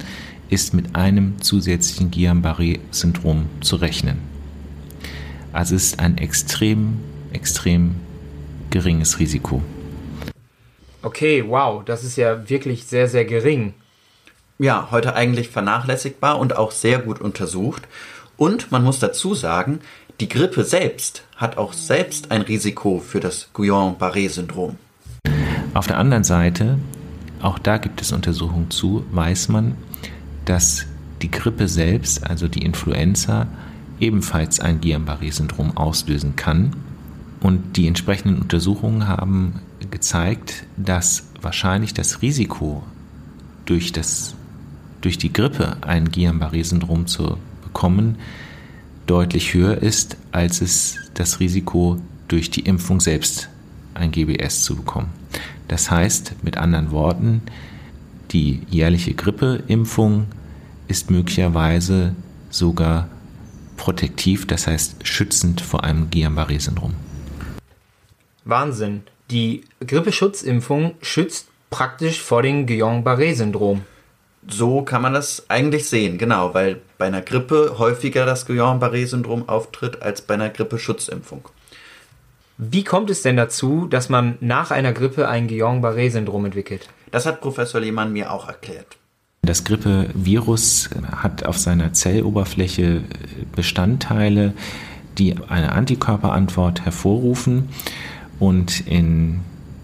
ist 0.49 0.73
mit 0.73 0.97
einem 0.97 1.43
zusätzlichen 1.43 2.11
Guillain-Barré-Syndrom 2.11 3.51
zu 3.61 3.77
rechnen. 3.77 4.17
Also 5.53 5.75
es 5.75 5.89
ist 5.89 6.01
ein 6.01 6.17
extrem, 6.17 7.01
extrem 7.35 7.97
geringes 8.71 9.19
Risiko. 9.19 9.61
Okay, 11.05 11.45
wow, 11.47 11.85
das 11.85 12.03
ist 12.03 12.17
ja 12.17 12.49
wirklich 12.49 12.87
sehr, 12.87 13.09
sehr 13.09 13.27
gering. 13.27 13.75
Ja, 14.59 14.89
heute 14.91 15.15
eigentlich 15.15 15.51
vernachlässigbar 15.51 16.39
und 16.39 16.57
auch 16.57 16.71
sehr 16.71 16.99
gut 16.99 17.21
untersucht. 17.21 17.83
Und 18.39 18.73
man 18.73 18.83
muss 18.83 19.01
dazu 19.01 19.35
sagen, 19.35 19.81
die 20.19 20.31
Grippe 20.31 20.65
selbst 20.65 21.25
hat 21.37 21.59
auch 21.59 21.75
selbst 21.75 22.31
ein 22.31 22.41
Risiko 22.41 23.01
für 23.01 23.21
das 23.21 23.51
Guillain-Barré-Syndrom. 23.53 24.79
Auf 25.75 25.89
der 25.89 25.99
anderen 25.99 26.25
Seite, 26.25 26.79
auch 27.43 27.59
da 27.59 27.77
gibt 27.77 28.01
es 28.01 28.11
Untersuchungen 28.11 28.71
zu, 28.71 29.05
weiß 29.13 29.51
man, 29.51 29.77
dass 30.47 30.87
die 31.21 31.31
Grippe 31.31 31.69
selbst, 31.69 32.27
also 32.27 32.49
die 32.49 32.65
Influenza, 32.65 33.47
ebenfalls 34.01 34.59
ein 34.59 34.81
Guillain-Barré-Syndrom 34.81 35.77
auslösen 35.77 36.35
kann. 36.35 36.75
Und 37.43 37.77
die 37.77 37.89
entsprechenden 37.89 38.41
Untersuchungen 38.41 39.07
haben 39.07 39.61
gezeigt, 39.91 40.65
dass 40.77 41.29
wahrscheinlich 41.41 41.95
das 41.95 42.23
Risiko 42.23 42.83
durch, 43.67 43.93
das, 43.93 44.35
durch 45.01 45.19
die 45.19 45.33
Grippe 45.33 45.77
ein 45.83 46.11
Guillain-Barré-Syndrom 46.11 47.07
zu 47.07 47.39
bekommen 47.63 48.19
deutlich 49.07 49.53
höher 49.55 49.83
ist, 49.83 50.17
als 50.33 50.61
es 50.61 50.97
das 51.15 51.41
Risiko 51.41 52.01
durch 52.29 52.51
die 52.51 52.61
Impfung 52.61 53.01
selbst 53.01 53.49
ein 53.95 54.11
GBS 54.11 54.65
zu 54.65 54.77
bekommen. 54.77 55.11
Das 55.69 55.91
heißt, 55.91 56.37
mit 56.43 56.57
anderen 56.57 56.91
Worten, 56.91 57.43
die 58.31 58.63
jährliche 58.71 59.15
Grippeimpfung 59.15 60.27
ist 60.89 61.11
möglicherweise 61.11 62.15
sogar 62.51 63.09
protektiv, 63.77 64.47
das 64.47 64.67
heißt 64.67 65.07
schützend 65.07 65.61
vor 65.61 65.85
einem 65.85 66.11
Guillain-Barré-Syndrom. 66.11 66.95
Wahnsinn. 68.45 69.03
Die 69.35 69.65
Grippeschutzimpfung 69.85 70.95
schützt 71.03 71.49
praktisch 71.69 72.23
vor 72.23 72.43
dem 72.43 72.67
Guillain-Barré-Syndrom. 72.67 73.81
So 74.47 74.83
kann 74.83 75.03
man 75.03 75.13
das 75.13 75.47
eigentlich 75.49 75.89
sehen, 75.89 76.19
genau, 76.19 76.55
weil 76.55 76.81
bei 76.99 77.07
einer 77.07 77.21
Grippe 77.21 77.75
häufiger 77.79 78.27
das 78.27 78.47
Guillain-Barré-Syndrom 78.47 79.49
auftritt 79.49 80.03
als 80.03 80.23
bei 80.23 80.35
einer 80.35 80.51
Grippeschutzimpfung. 80.51 81.49
Wie 82.59 82.85
kommt 82.85 83.11
es 83.11 83.23
denn 83.23 83.37
dazu, 83.37 83.89
dass 83.91 84.09
man 84.09 84.39
nach 84.41 84.71
einer 84.71 84.93
Grippe 84.93 85.27
ein 85.29 85.49
Guillain-Barré-Syndrom 85.49 86.45
entwickelt? 86.45 86.89
Das 87.11 87.27
hat 87.27 87.41
Professor 87.41 87.81
Lehmann 87.81 88.13
mir 88.13 88.31
auch 88.31 88.47
erklärt. 88.47 88.99
Das 89.43 89.65
Grippevirus 89.65 90.91
hat 91.11 91.45
auf 91.45 91.59
seiner 91.59 91.93
Zelloberfläche 91.93 93.03
Bestandteile, 93.57 94.55
die 95.19 95.35
eine 95.49 95.73
Antikörperantwort 95.73 96.85
hervorrufen. 96.85 97.71
Und 98.39 98.87
in 98.87 99.41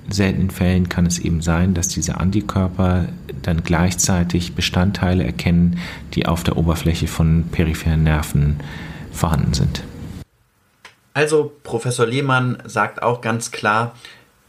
seltenen 0.09 0.51
Fällen 0.51 0.89
kann 0.89 1.07
es 1.07 1.19
eben 1.19 1.41
sein, 1.41 1.75
dass 1.75 1.89
diese 1.89 2.19
Antikörper 2.19 3.07
dann 3.43 3.63
gleichzeitig 3.63 4.55
Bestandteile 4.55 5.25
erkennen, 5.25 5.79
die 6.15 6.27
auf 6.27 6.43
der 6.43 6.57
Oberfläche 6.57 7.07
von 7.07 7.45
peripheren 7.53 8.03
Nerven 8.03 8.57
vorhanden 9.13 9.55
sind. 9.55 9.85
Also 11.15 11.53
Professor 11.63 12.07
Lehmann 12.07 12.59
sagt 12.65 13.03
auch 13.03 13.21
ganz 13.21 13.51
klar, 13.51 13.95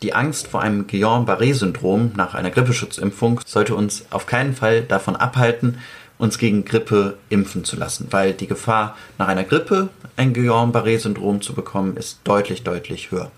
die 0.01 0.13
Angst 0.13 0.47
vor 0.47 0.61
einem 0.61 0.87
Guillain-Barré-Syndrom 0.87 2.13
nach 2.15 2.33
einer 2.33 2.49
Grippeschutzimpfung 2.49 3.41
sollte 3.45 3.75
uns 3.75 4.05
auf 4.09 4.25
keinen 4.25 4.55
Fall 4.55 4.81
davon 4.81 5.15
abhalten, 5.15 5.77
uns 6.17 6.37
gegen 6.37 6.65
Grippe 6.65 7.17
impfen 7.29 7.63
zu 7.63 7.75
lassen, 7.75 8.07
weil 8.11 8.33
die 8.33 8.47
Gefahr 8.47 8.95
nach 9.17 9.27
einer 9.27 9.43
Grippe 9.43 9.89
ein 10.17 10.33
Guillain-Barré-Syndrom 10.33 11.41
zu 11.41 11.53
bekommen 11.53 11.97
ist 11.97 12.19
deutlich, 12.23 12.63
deutlich 12.63 13.11
höher. 13.11 13.31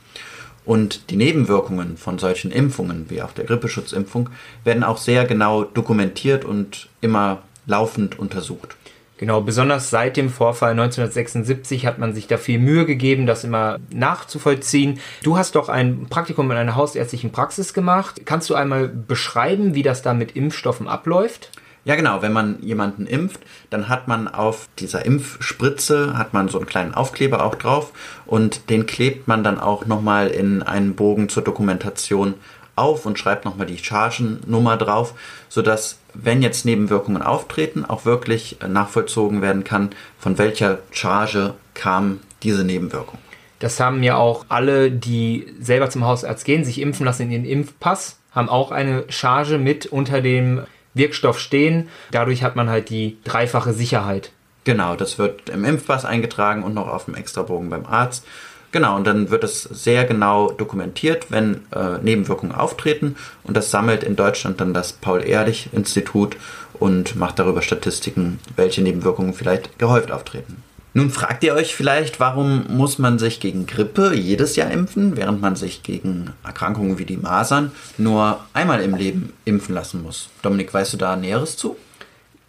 Und 0.65 1.09
die 1.09 1.17
Nebenwirkungen 1.17 1.97
von 1.97 2.19
solchen 2.19 2.51
Impfungen, 2.51 3.09
wie 3.09 3.21
auch 3.21 3.31
der 3.31 3.45
Grippeschutzimpfung, 3.45 4.29
werden 4.63 4.83
auch 4.83 4.97
sehr 4.97 5.25
genau 5.25 5.63
dokumentiert 5.63 6.45
und 6.45 6.87
immer 7.01 7.41
laufend 7.65 8.17
untersucht. 8.17 8.75
Genau, 9.17 9.41
besonders 9.41 9.89
seit 9.89 10.17
dem 10.17 10.29
Vorfall 10.29 10.71
1976 10.71 11.85
hat 11.85 11.97
man 11.97 12.13
sich 12.13 12.27
da 12.27 12.37
viel 12.37 12.59
Mühe 12.59 12.85
gegeben, 12.85 13.25
das 13.25 13.43
immer 13.43 13.77
nachzuvollziehen. 13.93 14.99
Du 15.21 15.37
hast 15.37 15.55
doch 15.55 15.69
ein 15.69 16.07
Praktikum 16.09 16.49
in 16.51 16.57
einer 16.57 16.75
hausärztlichen 16.75 17.31
Praxis 17.31 17.73
gemacht. 17.73 18.21
Kannst 18.25 18.49
du 18.49 18.55
einmal 18.55 18.89
beschreiben, 18.89 19.75
wie 19.75 19.83
das 19.83 20.01
da 20.01 20.13
mit 20.13 20.35
Impfstoffen 20.35 20.87
abläuft? 20.87 21.51
Ja, 21.85 21.95
genau. 21.95 22.21
Wenn 22.21 22.31
man 22.31 22.61
jemanden 22.61 23.05
impft, 23.05 23.41
dann 23.69 23.89
hat 23.89 24.07
man 24.07 24.27
auf 24.27 24.69
dieser 24.79 25.05
Impfspritze 25.05 26.17
hat 26.17 26.33
man 26.33 26.47
so 26.47 26.57
einen 26.57 26.67
kleinen 26.67 26.93
Aufkleber 26.93 27.43
auch 27.43 27.55
drauf 27.55 27.91
und 28.25 28.69
den 28.69 28.85
klebt 28.85 29.27
man 29.27 29.43
dann 29.43 29.59
auch 29.59 29.85
nochmal 29.85 30.29
in 30.29 30.63
einen 30.63 30.95
Bogen 30.95 31.27
zur 31.27 31.43
Dokumentation 31.43 32.35
auf 32.75 33.05
und 33.05 33.19
schreibt 33.19 33.45
nochmal 33.45 33.67
die 33.67 33.77
Chargennummer 33.77 34.77
drauf, 34.77 35.13
sodass, 35.49 35.99
wenn 36.13 36.41
jetzt 36.41 36.65
Nebenwirkungen 36.65 37.21
auftreten, 37.21 37.85
auch 37.85 38.05
wirklich 38.05 38.57
nachvollzogen 38.67 39.41
werden 39.41 39.63
kann, 39.63 39.91
von 40.17 40.37
welcher 40.37 40.79
Charge 40.91 41.53
kam 41.73 42.19
diese 42.41 42.63
Nebenwirkung. 42.63 43.19
Das 43.59 43.79
haben 43.79 44.03
ja 44.03 44.17
auch 44.17 44.45
alle, 44.49 44.91
die 44.91 45.53
selber 45.59 45.89
zum 45.89 46.03
Hausarzt 46.03 46.45
gehen, 46.45 46.65
sich 46.65 46.81
impfen 46.81 47.05
lassen 47.05 47.23
in 47.23 47.31
ihren 47.31 47.45
Impfpass, 47.45 48.19
haben 48.31 48.49
auch 48.49 48.71
eine 48.71 49.05
Charge 49.09 49.57
mit 49.57 49.85
unter 49.85 50.21
dem 50.21 50.63
Wirkstoff 50.93 51.39
stehen. 51.39 51.89
Dadurch 52.11 52.43
hat 52.43 52.55
man 52.55 52.69
halt 52.69 52.89
die 52.89 53.17
dreifache 53.23 53.73
Sicherheit. 53.73 54.31
Genau, 54.63 54.95
das 54.95 55.17
wird 55.17 55.49
im 55.49 55.65
Impfpass 55.65 56.05
eingetragen 56.05 56.63
und 56.63 56.73
noch 56.73 56.87
auf 56.87 57.05
dem 57.05 57.15
Extrabogen 57.15 57.69
beim 57.69 57.85
Arzt. 57.85 58.25
Genau, 58.71 58.95
und 58.95 59.05
dann 59.05 59.29
wird 59.29 59.43
es 59.43 59.63
sehr 59.63 60.03
genau 60.03 60.51
dokumentiert, 60.51 61.27
wenn 61.29 61.61
äh, 61.75 61.99
Nebenwirkungen 62.01 62.55
auftreten. 62.55 63.15
Und 63.43 63.55
das 63.55 63.69
sammelt 63.69 64.03
in 64.03 64.15
Deutschland 64.15 64.59
dann 64.59 64.73
das 64.73 64.93
Paul-Ehrlich-Institut 64.93 66.37
und 66.79 67.15
macht 67.15 67.37
darüber 67.37 67.61
Statistiken, 67.61 68.39
welche 68.55 68.81
Nebenwirkungen 68.81 69.33
vielleicht 69.33 69.77
gehäuft 69.77 70.11
auftreten. 70.11 70.63
Nun 70.95 71.09
fragt 71.09 71.43
ihr 71.43 71.55
euch 71.55 71.75
vielleicht, 71.75 72.19
warum 72.19 72.65
muss 72.69 72.99
man 72.99 73.17
sich 73.17 73.39
gegen 73.39 73.65
Grippe 73.65 74.13
jedes 74.13 74.55
Jahr 74.55 74.69
impfen, 74.69 75.17
während 75.17 75.41
man 75.41 75.55
sich 75.55 75.81
gegen 75.81 76.31
Erkrankungen 76.43 76.99
wie 76.99 77.05
die 77.05 77.17
Masern 77.17 77.71
nur 77.97 78.39
einmal 78.53 78.81
im 78.81 78.93
Leben 78.95 79.33
impfen 79.45 79.73
lassen 79.73 80.03
muss? 80.03 80.29
Dominik, 80.43 80.71
weißt 80.73 80.93
du 80.93 80.97
da 80.97 81.15
Näheres 81.15 81.57
zu? 81.57 81.75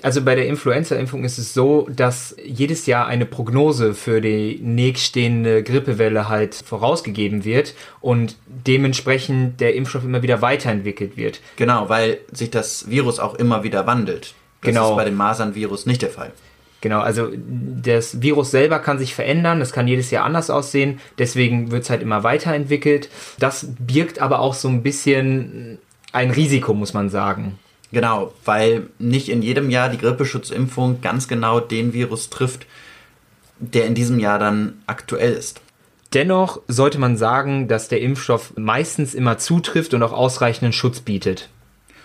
Also 0.02 0.20
bei 0.20 0.35
der 0.35 0.46
Influenza-Impfung 0.48 1.24
ist 1.24 1.38
es 1.38 1.54
so, 1.54 1.88
dass 1.90 2.37
jedes 2.44 2.85
Jahr 2.85 3.07
eine 3.07 3.24
Prognose 3.24 3.94
für 3.94 4.20
die 4.20 4.59
nächststehende 4.62 5.62
Grippewelle 5.62 6.28
halt 6.28 6.54
vorausgegeben 6.54 7.46
wird 7.46 7.72
und 8.02 8.37
dementsprechend 8.46 9.62
der 9.62 9.74
Impfstoff 9.74 10.04
immer 10.04 10.20
wieder 10.20 10.42
weiterentwickelt 10.42 11.16
wird. 11.16 11.40
Genau, 11.57 11.88
weil 11.88 12.18
sich 12.30 12.50
das 12.50 12.90
Virus 12.90 13.18
auch 13.18 13.35
immer 13.37 13.62
wieder 13.62 13.87
wandelt. 13.87 14.35
Das 14.61 14.68
Genau. 14.68 14.90
ist 14.90 14.96
bei 14.96 15.07
dem 15.07 15.14
Masernvirus 15.16 15.87
nicht 15.87 16.02
der 16.02 16.11
Fall. 16.11 16.33
Genau, 16.85 17.01
also 17.01 17.31
das 17.35 18.20
Virus 18.20 18.51
selber 18.51 18.79
kann 18.79 18.99
sich 18.99 19.14
verändern, 19.14 19.62
es 19.62 19.73
kann 19.73 19.88
jedes 19.88 20.11
Jahr 20.11 20.27
anders 20.27 20.51
aussehen, 20.51 21.01
deswegen 21.16 21.70
wird 21.70 21.85
es 21.85 21.88
halt 21.88 22.03
immer 22.03 22.25
weiterentwickelt. 22.25 23.09
Das 23.38 23.68
birgt 23.79 24.18
aber 24.18 24.40
auch 24.40 24.53
so 24.53 24.68
ein 24.68 24.83
bisschen 24.83 25.79
ein 26.12 26.31
Risiko, 26.31 26.75
muss 26.75 26.92
man 26.92 27.09
sagen. 27.09 27.59
Genau, 27.90 28.35
weil 28.44 28.88
nicht 28.99 29.31
in 29.31 29.40
jedem 29.40 29.70
Jahr 29.70 29.88
die 29.88 29.97
Grippeschutzimpfung 29.97 31.01
ganz 31.01 31.27
genau 31.27 31.59
den 31.59 31.94
Virus 31.94 32.29
trifft, 32.29 32.66
der 33.59 33.87
in 33.87 33.94
diesem 33.94 34.18
Jahr 34.18 34.38
dann 34.38 34.83
aktuell 34.87 35.33
ist. 35.33 35.62
Dennoch 36.12 36.61
sollte 36.68 36.99
man 36.99 37.16
sagen, 37.16 37.66
dass 37.66 37.88
der 37.88 38.03
Impfstoff 38.03 38.53
meistens 38.59 39.14
immer 39.14 39.38
zutrifft 39.38 39.94
und 39.94 40.03
auch 40.03 40.12
ausreichenden 40.12 40.75
Schutz 40.75 41.01
bietet. 41.01 41.49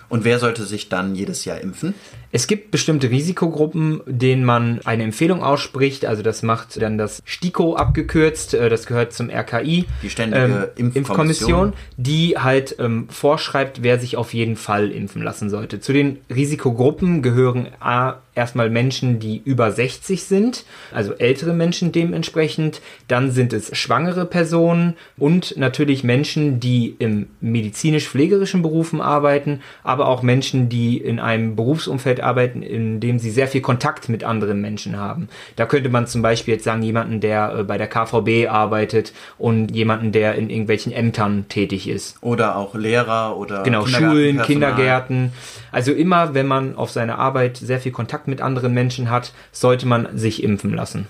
Und 0.07 0.23
wer 0.23 0.39
sollte 0.39 0.63
sich 0.63 0.87
dann 0.87 1.15
jedes 1.15 1.43
Jahr 1.43 1.59
impfen? 1.59 1.95
Es 2.31 2.45
gibt 2.47 2.69
bestimmte 2.71 3.09
Risikogruppen, 3.09 4.01
denen 4.05 4.45
man 4.45 4.81
eine 4.85 5.03
Empfehlung 5.03 5.41
ausspricht. 5.41 6.05
Also 6.05 6.21
das 6.21 6.43
macht 6.43 6.79
dann 6.81 6.97
das 6.97 7.21
STIKO 7.25 7.75
abgekürzt. 7.75 8.53
äh, 8.53 8.69
Das 8.69 8.85
gehört 8.85 9.13
zum 9.13 9.29
RKI. 9.29 9.85
Die 10.03 10.09
Ständige 10.09 10.71
ähm, 10.77 10.91
Impfkommission. 10.93 11.73
die 11.97 12.37
halt 12.37 12.75
ähm, 12.79 13.07
vorschreibt, 13.09 13.81
wer 13.81 13.99
sich 13.99 14.15
auf 14.17 14.33
jeden 14.33 14.55
Fall 14.55 14.91
impfen 14.91 15.23
lassen 15.23 15.49
sollte. 15.49 15.79
Zu 15.79 15.93
den 15.93 16.19
Risikogruppen 16.29 17.21
gehören 17.23 17.69
A, 17.79 18.17
erstmal 18.35 18.69
Menschen, 18.69 19.19
die 19.19 19.41
über 19.43 19.71
60 19.71 20.23
sind, 20.23 20.63
also 20.93 21.13
ältere 21.13 21.53
Menschen 21.53 21.91
dementsprechend. 21.91 22.81
Dann 23.07 23.31
sind 23.31 23.53
es 23.53 23.75
schwangere 23.77 24.25
Personen 24.25 24.95
und 25.17 25.57
natürlich 25.57 26.03
Menschen, 26.03 26.59
die 26.59 26.95
im 26.99 27.27
medizinisch-pflegerischen 27.41 28.61
Berufen 28.61 29.01
arbeiten, 29.01 29.61
aber 29.83 30.07
auch 30.07 30.21
Menschen, 30.23 30.69
die 30.69 30.97
in 30.97 31.19
einem 31.19 31.55
Berufsumfeld 31.55 32.18
arbeiten, 32.23 32.61
in 32.61 32.99
dem 32.99 33.19
sie 33.19 33.31
sehr 33.31 33.47
viel 33.47 33.61
Kontakt 33.61 34.09
mit 34.09 34.23
anderen 34.23 34.61
Menschen 34.61 34.97
haben. 34.97 35.29
Da 35.55 35.65
könnte 35.65 35.89
man 35.89 36.07
zum 36.07 36.21
Beispiel 36.21 36.55
jetzt 36.55 36.63
sagen, 36.63 36.81
jemanden, 36.81 37.19
der 37.21 37.59
äh, 37.59 37.63
bei 37.63 37.77
der 37.77 37.87
KVB 37.87 38.49
arbeitet 38.49 39.13
und 39.37 39.75
jemanden, 39.75 40.11
der 40.11 40.35
in 40.35 40.49
irgendwelchen 40.49 40.91
Ämtern 40.91 41.45
tätig 41.49 41.87
ist. 41.87 42.17
Oder 42.21 42.55
auch 42.55 42.75
Lehrer 42.75 43.37
oder 43.37 43.63
Genau, 43.63 43.85
Schulen. 43.85 44.41
Kindergärten. 44.41 45.31
Also 45.71 45.91
immer, 45.91 46.33
wenn 46.33 46.47
man 46.47 46.75
auf 46.75 46.91
seiner 46.91 47.19
Arbeit 47.19 47.57
sehr 47.57 47.79
viel 47.79 47.91
Kontakt 47.91 48.27
mit 48.27 48.41
anderen 48.41 48.73
Menschen 48.73 49.09
hat, 49.09 49.33
sollte 49.51 49.85
man 49.87 50.17
sich 50.17 50.43
impfen 50.43 50.73
lassen. 50.73 51.07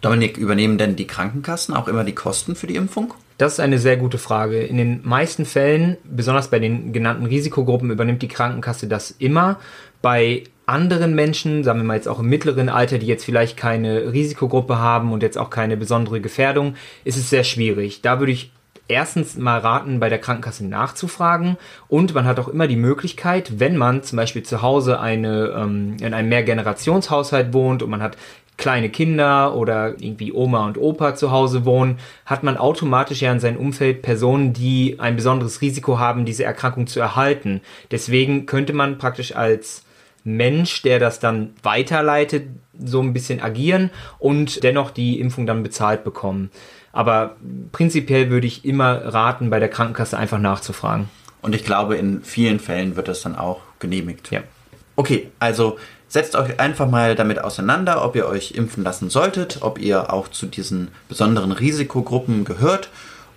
Dominik, 0.00 0.36
übernehmen 0.36 0.76
denn 0.76 0.96
die 0.96 1.06
Krankenkassen 1.06 1.74
auch 1.74 1.88
immer 1.88 2.04
die 2.04 2.14
Kosten 2.14 2.56
für 2.56 2.66
die 2.66 2.76
Impfung? 2.76 3.14
Das 3.36 3.54
ist 3.54 3.60
eine 3.60 3.78
sehr 3.78 3.96
gute 3.96 4.18
Frage. 4.18 4.62
In 4.62 4.76
den 4.76 5.00
meisten 5.02 5.44
Fällen, 5.44 5.96
besonders 6.04 6.48
bei 6.48 6.60
den 6.60 6.92
genannten 6.92 7.26
Risikogruppen, 7.26 7.90
übernimmt 7.90 8.22
die 8.22 8.28
Krankenkasse 8.28 8.86
das 8.86 9.10
immer. 9.10 9.58
Bei 10.02 10.44
anderen 10.66 11.14
Menschen, 11.14 11.64
sagen 11.64 11.80
wir 11.80 11.84
mal 11.84 11.96
jetzt 11.96 12.08
auch 12.08 12.20
im 12.20 12.28
mittleren 12.28 12.68
Alter, 12.68 12.98
die 12.98 13.06
jetzt 13.06 13.24
vielleicht 13.24 13.56
keine 13.56 14.12
Risikogruppe 14.12 14.78
haben 14.78 15.12
und 15.12 15.22
jetzt 15.22 15.36
auch 15.36 15.50
keine 15.50 15.76
besondere 15.76 16.20
Gefährdung, 16.20 16.76
ist 17.04 17.16
es 17.16 17.28
sehr 17.28 17.44
schwierig. 17.44 18.02
Da 18.02 18.18
würde 18.20 18.32
ich 18.32 18.52
erstens 18.86 19.36
mal 19.36 19.58
raten, 19.58 20.00
bei 20.00 20.08
der 20.08 20.18
Krankenkasse 20.18 20.66
nachzufragen 20.66 21.56
und 21.88 22.14
man 22.14 22.26
hat 22.26 22.38
auch 22.38 22.48
immer 22.48 22.66
die 22.66 22.76
Möglichkeit, 22.76 23.58
wenn 23.58 23.76
man 23.76 24.02
zum 24.02 24.16
Beispiel 24.16 24.42
zu 24.42 24.62
Hause 24.62 25.00
eine, 25.00 25.54
ähm, 25.56 25.96
in 26.00 26.12
einem 26.12 26.28
Mehrgenerationshaushalt 26.28 27.52
wohnt 27.52 27.82
und 27.82 27.90
man 27.90 28.02
hat 28.02 28.16
kleine 28.56 28.88
Kinder 28.88 29.56
oder 29.56 30.00
irgendwie 30.00 30.32
Oma 30.32 30.66
und 30.66 30.78
Opa 30.78 31.14
zu 31.14 31.30
Hause 31.30 31.64
wohnen, 31.64 31.98
hat 32.24 32.42
man 32.42 32.56
automatisch 32.56 33.22
ja 33.22 33.32
in 33.32 33.40
seinem 33.40 33.58
Umfeld 33.58 34.02
Personen, 34.02 34.52
die 34.52 34.96
ein 34.98 35.16
besonderes 35.16 35.60
Risiko 35.60 35.98
haben, 35.98 36.24
diese 36.24 36.44
Erkrankung 36.44 36.86
zu 36.86 37.00
erhalten. 37.00 37.60
Deswegen 37.90 38.46
könnte 38.46 38.72
man 38.72 38.98
praktisch 38.98 39.34
als 39.34 39.84
Mensch, 40.24 40.82
der 40.82 40.98
das 40.98 41.20
dann 41.20 41.50
weiterleitet, 41.62 42.46
so 42.78 43.00
ein 43.00 43.12
bisschen 43.12 43.42
agieren 43.42 43.90
und 44.18 44.62
dennoch 44.62 44.90
die 44.90 45.20
Impfung 45.20 45.46
dann 45.46 45.62
bezahlt 45.62 46.02
bekommen. 46.02 46.50
Aber 46.92 47.36
prinzipiell 47.72 48.30
würde 48.30 48.46
ich 48.46 48.64
immer 48.64 49.04
raten, 49.12 49.50
bei 49.50 49.58
der 49.58 49.68
Krankenkasse 49.68 50.16
einfach 50.16 50.38
nachzufragen. 50.38 51.08
Und 51.42 51.54
ich 51.54 51.64
glaube, 51.64 51.96
in 51.96 52.22
vielen 52.22 52.58
Fällen 52.58 52.96
wird 52.96 53.08
das 53.08 53.20
dann 53.20 53.36
auch 53.36 53.60
genehmigt. 53.80 54.30
Ja. 54.30 54.42
Okay, 54.96 55.30
also 55.40 55.76
setzt 56.14 56.36
euch 56.36 56.60
einfach 56.60 56.88
mal 56.88 57.16
damit 57.16 57.42
auseinander, 57.42 58.04
ob 58.04 58.14
ihr 58.14 58.28
euch 58.28 58.52
impfen 58.52 58.84
lassen 58.84 59.10
solltet, 59.10 59.58
ob 59.62 59.80
ihr 59.80 60.12
auch 60.12 60.28
zu 60.28 60.46
diesen 60.46 60.92
besonderen 61.08 61.50
Risikogruppen 61.50 62.44
gehört. 62.44 62.88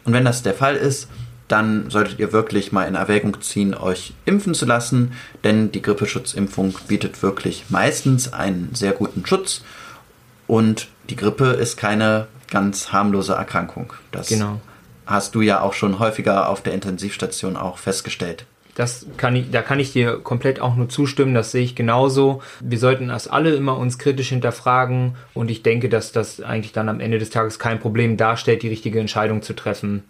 Und 0.06 0.14
wenn 0.14 0.24
das 0.24 0.44
der 0.44 0.54
Fall 0.54 0.76
ist, 0.76 1.10
dann 1.48 1.90
solltet 1.90 2.20
ihr 2.20 2.34
wirklich 2.34 2.72
mal 2.72 2.84
in 2.88 2.94
Erwägung 2.94 3.42
ziehen, 3.42 3.74
euch 3.74 4.14
impfen 4.26 4.54
zu 4.54 4.68
lassen, 4.68 5.14
denn 5.44 5.72
die 5.72 5.82
Grippeschutzimpfung 5.82 6.76
bietet 6.88 7.24
wirklich 7.24 7.66
meistens 7.70 8.32
einen 8.32 8.70
sehr 8.76 8.92
guten 8.92 9.26
Schutz 9.26 9.64
und 10.46 10.88
die 11.10 11.16
Grippe 11.16 11.46
ist 11.46 11.78
keine 11.78 12.28
ganz 12.48 12.92
harmlose 12.92 13.34
Erkrankung. 13.34 13.94
Das 14.12 14.28
Genau. 14.28 14.62
hast 15.08 15.34
du 15.34 15.42
ja 15.42 15.62
auch 15.62 15.74
schon 15.74 15.98
häufiger 15.98 16.48
auf 16.48 16.62
der 16.62 16.74
Intensivstation 16.74 17.58
auch 17.58 17.80
festgestellt. 17.80 18.46
Das 18.78 19.08
kann 19.18 19.36
ich, 19.36 19.50
da 19.50 19.64
kann 19.64 19.80
ich 19.80 19.92
dir 19.92 20.20
komplett 20.20 20.60
auch 20.60 20.76
nur 20.76 20.88
zustimmen, 20.88 21.34
das 21.34 21.52
sehe 21.52 21.64
ich 21.64 21.74
genauso. 21.74 22.44
Wir 22.60 22.78
sollten 22.78 23.08
das 23.08 23.28
alle 23.28 23.56
immer 23.56 23.76
uns 23.76 23.98
kritisch 23.98 24.30
hinterfragen 24.30 25.16
und 25.34 25.50
ich 25.50 25.64
denke, 25.64 25.90
dass 25.90 26.12
das 26.12 26.42
eigentlich 26.42 26.74
dann 26.74 26.88
am 26.88 27.00
Ende 27.00 27.18
des 27.18 27.32
Tages 27.32 27.58
kein 27.58 27.80
Problem 27.80 28.18
darstellt, 28.18 28.62
die 28.62 28.68
richtige 28.68 29.00
Entscheidung 29.00 29.42
zu 29.42 29.56
treffen. 29.56 30.04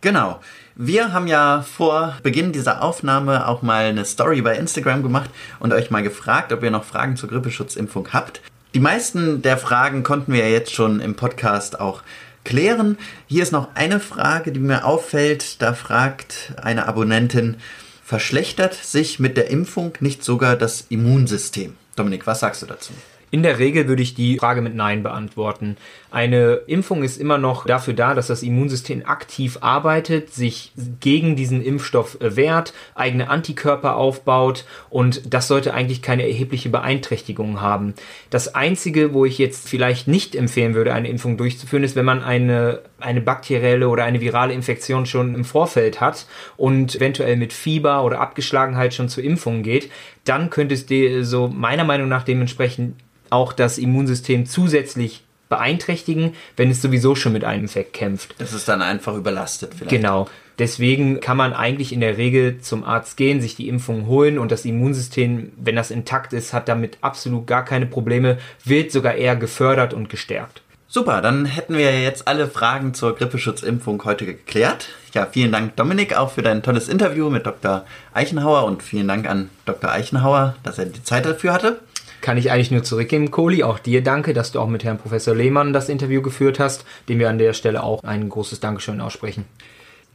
Genau. 0.00 0.40
Wir 0.74 1.12
haben 1.12 1.26
ja 1.26 1.60
vor 1.60 2.16
Beginn 2.22 2.52
dieser 2.52 2.82
Aufnahme 2.82 3.46
auch 3.46 3.60
mal 3.60 3.84
eine 3.84 4.06
Story 4.06 4.40
bei 4.40 4.56
Instagram 4.56 5.02
gemacht 5.02 5.28
und 5.60 5.74
euch 5.74 5.90
mal 5.90 6.02
gefragt, 6.02 6.54
ob 6.54 6.62
ihr 6.62 6.70
noch 6.70 6.84
Fragen 6.84 7.16
zur 7.16 7.28
Grippeschutzimpfung 7.28 8.08
habt. 8.14 8.40
Die 8.72 8.80
meisten 8.80 9.42
der 9.42 9.58
Fragen 9.58 10.02
konnten 10.04 10.32
wir 10.32 10.40
ja 10.40 10.50
jetzt 10.50 10.72
schon 10.72 11.00
im 11.00 11.16
Podcast 11.16 11.78
auch 11.78 12.02
klären. 12.44 12.98
Hier 13.26 13.42
ist 13.42 13.52
noch 13.52 13.74
eine 13.74 14.00
Frage, 14.00 14.52
die 14.52 14.60
mir 14.60 14.84
auffällt. 14.84 15.60
Da 15.62 15.74
fragt 15.74 16.52
eine 16.62 16.86
Abonnentin, 16.86 17.56
verschlechtert 18.04 18.74
sich 18.74 19.18
mit 19.18 19.36
der 19.36 19.50
Impfung 19.50 19.94
nicht 20.00 20.22
sogar 20.22 20.56
das 20.56 20.86
Immunsystem? 20.88 21.74
Dominik, 21.96 22.26
was 22.26 22.40
sagst 22.40 22.62
du 22.62 22.66
dazu? 22.66 22.92
In 23.34 23.42
der 23.42 23.58
Regel 23.58 23.88
würde 23.88 24.00
ich 24.04 24.14
die 24.14 24.38
Frage 24.38 24.62
mit 24.62 24.76
Nein 24.76 25.02
beantworten. 25.02 25.76
Eine 26.12 26.60
Impfung 26.68 27.02
ist 27.02 27.20
immer 27.20 27.36
noch 27.36 27.66
dafür 27.66 27.92
da, 27.92 28.14
dass 28.14 28.28
das 28.28 28.44
Immunsystem 28.44 29.04
aktiv 29.04 29.58
arbeitet, 29.60 30.32
sich 30.32 30.70
gegen 31.00 31.34
diesen 31.34 31.60
Impfstoff 31.60 32.16
wehrt, 32.20 32.72
eigene 32.94 33.28
Antikörper 33.28 33.96
aufbaut 33.96 34.64
und 34.88 35.34
das 35.34 35.48
sollte 35.48 35.74
eigentlich 35.74 36.00
keine 36.00 36.22
erhebliche 36.28 36.68
Beeinträchtigung 36.68 37.60
haben. 37.60 37.94
Das 38.30 38.54
Einzige, 38.54 39.12
wo 39.14 39.24
ich 39.24 39.36
jetzt 39.38 39.68
vielleicht 39.68 40.06
nicht 40.06 40.36
empfehlen 40.36 40.74
würde, 40.74 40.94
eine 40.94 41.08
Impfung 41.08 41.36
durchzuführen, 41.36 41.82
ist, 41.82 41.96
wenn 41.96 42.04
man 42.04 42.22
eine, 42.22 42.82
eine 43.00 43.20
bakterielle 43.20 43.88
oder 43.88 44.04
eine 44.04 44.20
virale 44.20 44.54
Infektion 44.54 45.06
schon 45.06 45.34
im 45.34 45.44
Vorfeld 45.44 46.00
hat 46.00 46.26
und 46.56 46.94
eventuell 46.94 47.34
mit 47.36 47.52
Fieber 47.52 48.04
oder 48.04 48.20
Abgeschlagenheit 48.20 48.94
schon 48.94 49.08
zur 49.08 49.24
Impfung 49.24 49.64
geht, 49.64 49.90
dann 50.22 50.50
könnte 50.50 50.74
es 50.74 50.86
de- 50.86 51.22
so 51.24 51.48
meiner 51.48 51.82
Meinung 51.82 52.08
nach 52.08 52.22
dementsprechend 52.22 52.94
auch 53.34 53.52
das 53.52 53.78
Immunsystem 53.78 54.46
zusätzlich 54.46 55.24
beeinträchtigen, 55.48 56.34
wenn 56.56 56.70
es 56.70 56.80
sowieso 56.80 57.14
schon 57.14 57.32
mit 57.32 57.44
einem 57.44 57.64
Infekt 57.64 57.92
kämpft. 57.92 58.34
Das 58.38 58.52
ist 58.52 58.68
dann 58.68 58.82
einfach 58.82 59.14
überlastet 59.14 59.72
vielleicht. 59.74 59.90
Genau. 59.90 60.26
Deswegen 60.58 61.20
kann 61.20 61.36
man 61.36 61.52
eigentlich 61.52 61.92
in 61.92 62.00
der 62.00 62.16
Regel 62.16 62.60
zum 62.60 62.84
Arzt 62.84 63.16
gehen, 63.16 63.40
sich 63.40 63.56
die 63.56 63.68
Impfung 63.68 64.06
holen 64.06 64.38
und 64.38 64.52
das 64.52 64.64
Immunsystem, 64.64 65.52
wenn 65.56 65.74
das 65.74 65.90
intakt 65.90 66.32
ist, 66.32 66.52
hat 66.52 66.68
damit 66.68 66.98
absolut 67.00 67.46
gar 67.46 67.64
keine 67.64 67.86
Probleme, 67.86 68.38
wird 68.64 68.92
sogar 68.92 69.14
eher 69.14 69.34
gefördert 69.34 69.94
und 69.94 70.08
gestärkt. 70.08 70.62
Super, 70.86 71.20
dann 71.22 71.44
hätten 71.44 71.76
wir 71.76 72.00
jetzt 72.00 72.28
alle 72.28 72.46
Fragen 72.46 72.94
zur 72.94 73.16
Grippeschutzimpfung 73.16 74.04
heute 74.04 74.26
geklärt. 74.26 74.90
Ja, 75.12 75.26
vielen 75.26 75.50
Dank 75.50 75.74
Dominik 75.74 76.16
auch 76.16 76.30
für 76.30 76.42
dein 76.42 76.62
tolles 76.62 76.88
Interview 76.88 77.30
mit 77.30 77.46
Dr. 77.46 77.84
Eichenhauer 78.12 78.64
und 78.64 78.80
vielen 78.80 79.08
Dank 79.08 79.28
an 79.28 79.50
Dr. 79.64 79.90
Eichenhauer, 79.90 80.54
dass 80.62 80.78
er 80.78 80.86
die 80.86 81.02
Zeit 81.02 81.26
dafür 81.26 81.52
hatte. 81.52 81.80
Kann 82.24 82.38
ich 82.38 82.50
eigentlich 82.50 82.70
nur 82.70 82.82
zurückgeben, 82.82 83.30
Kohli. 83.30 83.64
Auch 83.64 83.78
dir 83.78 84.02
danke, 84.02 84.32
dass 84.32 84.50
du 84.50 84.58
auch 84.58 84.66
mit 84.66 84.82
Herrn 84.82 84.96
Professor 84.96 85.34
Lehmann 85.34 85.74
das 85.74 85.90
Interview 85.90 86.22
geführt 86.22 86.58
hast, 86.58 86.86
dem 87.06 87.18
wir 87.18 87.28
an 87.28 87.36
der 87.36 87.52
Stelle 87.52 87.82
auch 87.82 88.02
ein 88.02 88.30
großes 88.30 88.60
Dankeschön 88.60 89.02
aussprechen. 89.02 89.44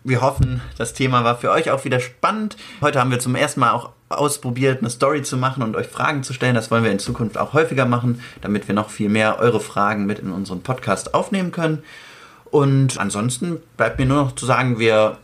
Wir 0.03 0.21
hoffen, 0.21 0.59
das 0.79 0.95
Thema 0.95 1.23
war 1.23 1.37
für 1.37 1.51
euch 1.51 1.69
auch 1.69 1.85
wieder 1.85 1.99
spannend. 1.99 2.57
Heute 2.81 2.99
haben 2.99 3.11
wir 3.11 3.19
zum 3.19 3.35
ersten 3.35 3.59
Mal 3.59 3.73
auch 3.73 3.91
ausprobiert, 4.09 4.79
eine 4.79 4.89
Story 4.89 5.21
zu 5.21 5.37
machen 5.37 5.61
und 5.61 5.75
euch 5.75 5.85
Fragen 5.85 6.23
zu 6.23 6.33
stellen. 6.33 6.55
Das 6.55 6.71
wollen 6.71 6.83
wir 6.83 6.91
in 6.91 6.97
Zukunft 6.97 7.37
auch 7.37 7.53
häufiger 7.53 7.85
machen, 7.85 8.23
damit 8.41 8.67
wir 8.67 8.73
noch 8.73 8.89
viel 8.89 9.09
mehr 9.09 9.37
eure 9.37 9.59
Fragen 9.59 10.07
mit 10.07 10.17
in 10.17 10.31
unseren 10.31 10.63
Podcast 10.63 11.13
aufnehmen 11.13 11.51
können. 11.51 11.83
Und 12.45 12.99
ansonsten 12.99 13.57
bleibt 13.77 13.99
mir 13.99 14.07
nur 14.07 14.23
noch 14.23 14.31
zu 14.33 14.47
sagen, 14.47 14.79
wir 14.79 15.19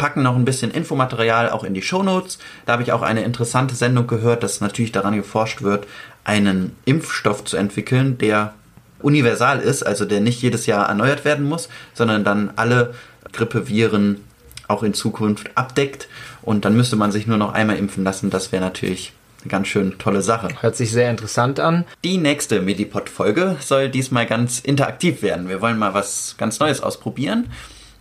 packen 0.00 0.22
noch 0.22 0.34
ein 0.34 0.46
bisschen 0.46 0.70
Infomaterial 0.70 1.50
auch 1.50 1.62
in 1.62 1.74
die 1.74 1.82
Shownotes. 1.82 2.38
Da 2.64 2.72
habe 2.72 2.82
ich 2.82 2.92
auch 2.92 3.02
eine 3.02 3.22
interessante 3.22 3.74
Sendung 3.74 4.06
gehört, 4.06 4.42
dass 4.42 4.62
natürlich 4.62 4.92
daran 4.92 5.14
geforscht 5.14 5.60
wird, 5.60 5.86
einen 6.24 6.76
Impfstoff 6.84 7.44
zu 7.44 7.56
entwickeln, 7.56 8.18
der 8.18 8.54
universal 9.00 9.60
ist, 9.60 9.82
also 9.82 10.04
der 10.04 10.20
nicht 10.20 10.42
jedes 10.42 10.66
Jahr 10.66 10.88
erneuert 10.88 11.24
werden 11.24 11.48
muss, 11.48 11.68
sondern 11.94 12.24
dann 12.24 12.52
alle 12.56 12.94
Grippeviren 13.32 14.20
auch 14.68 14.82
in 14.82 14.94
Zukunft 14.94 15.50
abdeckt. 15.54 16.08
Und 16.42 16.64
dann 16.64 16.76
müsste 16.76 16.96
man 16.96 17.12
sich 17.12 17.26
nur 17.26 17.36
noch 17.36 17.52
einmal 17.52 17.76
impfen 17.76 18.04
lassen. 18.04 18.30
Das 18.30 18.52
wäre 18.52 18.62
natürlich 18.62 19.12
eine 19.42 19.50
ganz 19.50 19.68
schön 19.68 19.98
tolle 19.98 20.22
Sache. 20.22 20.48
Hört 20.60 20.76
sich 20.76 20.92
sehr 20.92 21.10
interessant 21.10 21.60
an. 21.60 21.84
Die 22.04 22.18
nächste 22.18 22.60
Medipod-Folge 22.60 23.56
soll 23.60 23.88
diesmal 23.88 24.26
ganz 24.26 24.60
interaktiv 24.60 25.22
werden. 25.22 25.48
Wir 25.48 25.60
wollen 25.60 25.78
mal 25.78 25.94
was 25.94 26.34
ganz 26.38 26.60
Neues 26.60 26.80
ausprobieren. 26.82 27.50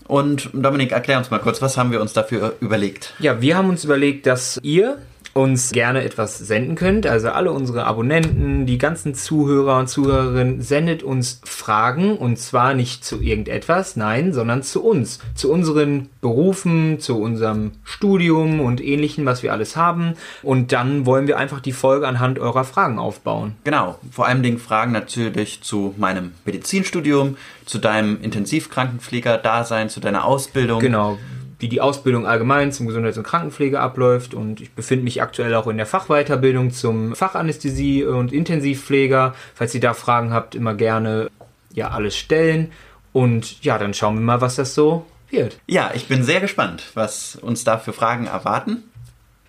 Und 0.05 0.49
Dominik, 0.53 0.91
erklär 0.91 1.19
uns 1.19 1.29
mal 1.29 1.39
kurz, 1.39 1.62
was 1.62 1.77
haben 1.77 1.91
wir 1.91 2.01
uns 2.01 2.13
dafür 2.13 2.55
überlegt? 2.62 3.13
Ja, 3.19 3.41
wir 3.41 3.55
haben 3.55 3.69
uns 3.69 3.84
überlegt, 3.84 4.25
dass 4.25 4.60
ihr 4.63 4.97
uns 5.34 5.72
gerne 5.72 6.04
etwas 6.04 6.38
senden 6.38 6.76
könnt. 6.76 7.06
Also 7.06 7.30
alle 7.30 7.52
unsere 7.52 7.86
Abonnenten, 7.86 8.65
die 8.65 8.78
ganzen 8.78 9.13
Zuhörer 9.13 9.80
und 9.80 9.88
Zuhörerinnen, 9.88 10.62
sendet 10.62 11.04
uns 11.04 11.42
Fragen 11.44 12.18
und 12.18 12.38
zwar 12.38 12.74
nicht 12.74 13.06
zu 13.06 13.22
irgendetwas, 13.22 13.96
nein, 13.96 14.34
sondern 14.34 14.63
zu 14.63 14.84
uns, 14.84 15.20
zu 15.36 15.52
unseren 15.52 16.10
Berufen, 16.22 17.00
zu 17.00 17.20
unserem 17.20 17.72
Studium 17.84 18.60
und 18.60 18.84
ähnlichem, 18.84 19.26
was 19.26 19.44
wir 19.44 19.54
alles 19.54 19.76
haben. 19.76 20.13
Und 20.44 20.72
dann 20.72 21.06
wollen 21.06 21.28
wir 21.28 21.38
einfach 21.38 21.60
die 21.60 21.74
Folge 21.74 22.08
anhand 22.08 22.39
eurer 22.39 22.63
Fragen 22.63 23.00
aufbauen. 23.00 23.56
Genau, 23.63 24.00
vor 24.12 24.28
allen 24.28 24.44
Dingen 24.44 24.60
Fragen 24.60 24.92
natürlich 24.92 25.62
zu 25.62 25.94
meinem 25.98 26.32
Medizinstudium, 26.46 27.38
zu 27.65 27.78
deinem 27.78 28.22
Intensivkrankenpfleger-Dasein, 28.22 29.89
zu 29.89 30.00
deiner 30.00 30.26
Ausbildung. 30.26 30.80
Genau 30.80 31.18
wie 31.60 31.67
die 31.67 31.82
Ausbildung 31.82 32.26
allgemein 32.26 32.72
zum 32.72 32.88
Gesundheits- 32.88 33.17
und 33.17 33.26
Krankenpflege 33.26 33.80
abläuft. 33.80 34.34
Und 34.34 34.62
ich 34.62 34.72
befinde 34.72 35.04
mich 35.04 35.22
aktuell 35.22 35.54
auch 35.56 35.67
in 35.67 35.78
der 35.78 35.86
Fachweiterbildung 35.86 36.72
zum 36.72 37.13
Fachanästhesie- 37.13 38.06
und 38.06 38.32
Intensivpfleger. 38.32 39.36
Falls 39.54 39.76
ihr 39.76 39.82
da 39.82 39.93
Fragen 39.93 40.34
habt, 40.34 40.56
immer 40.56 40.74
gerne 40.74 41.30
ja 41.74 41.89
alles 41.89 42.15
stellen. 42.15 42.72
Und 43.12 43.63
ja, 43.63 43.78
dann 43.78 43.93
schauen 43.93 44.15
wir 44.15 44.22
mal, 44.22 44.41
was 44.41 44.56
das 44.56 44.74
so 44.74 45.06
wird. 45.30 45.60
Ja, 45.67 45.91
ich 45.93 46.08
bin 46.08 46.24
sehr 46.24 46.39
gespannt, 46.39 46.84
was 46.93 47.36
uns 47.36 47.63
da 47.63 47.78
für 47.78 47.93
Fragen 47.93 48.26
erwarten. 48.26 48.84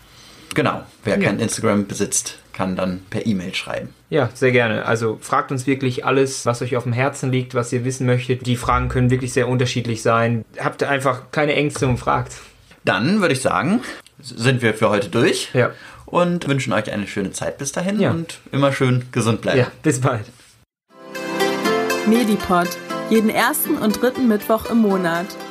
Genau, 0.54 0.82
wer 1.04 1.18
ja. 1.18 1.26
kein 1.26 1.40
Instagram 1.40 1.86
besitzt, 1.86 2.38
kann 2.52 2.74
dann 2.74 3.02
per 3.10 3.26
E-Mail 3.26 3.54
schreiben. 3.54 3.90
Ja, 4.10 4.30
sehr 4.34 4.50
gerne. 4.50 4.86
Also 4.86 5.18
fragt 5.20 5.52
uns 5.52 5.66
wirklich 5.66 6.04
alles, 6.04 6.46
was 6.46 6.62
euch 6.62 6.76
auf 6.76 6.84
dem 6.84 6.92
Herzen 6.92 7.30
liegt, 7.30 7.54
was 7.54 7.72
ihr 7.72 7.84
wissen 7.84 8.06
möchtet. 8.06 8.46
Die 8.46 8.56
Fragen 8.56 8.88
können 8.88 9.10
wirklich 9.10 9.32
sehr 9.32 9.48
unterschiedlich 9.48 10.02
sein. 10.02 10.44
Habt 10.58 10.82
einfach 10.82 11.30
keine 11.30 11.54
Ängste 11.54 11.86
und 11.86 11.98
fragt. 11.98 12.32
Dann 12.84 13.20
würde 13.20 13.34
ich 13.34 13.42
sagen, 13.42 13.82
sind 14.20 14.62
wir 14.62 14.74
für 14.74 14.88
heute 14.88 15.08
durch. 15.08 15.50
Ja. 15.52 15.70
Und 16.06 16.48
wünschen 16.48 16.72
euch 16.72 16.90
eine 16.90 17.06
schöne 17.06 17.32
Zeit 17.32 17.58
bis 17.58 17.72
dahin 17.72 18.00
ja. 18.00 18.10
und 18.10 18.38
immer 18.50 18.72
schön 18.72 19.04
gesund 19.12 19.42
bleiben. 19.42 19.58
Ja, 19.58 19.66
bis 19.82 20.00
bald. 20.00 20.24
Medipod. 22.06 22.68
Jeden 23.10 23.30
ersten 23.30 23.76
und 23.76 24.00
dritten 24.00 24.26
Mittwoch 24.26 24.70
im 24.70 24.78
Monat. 24.78 25.26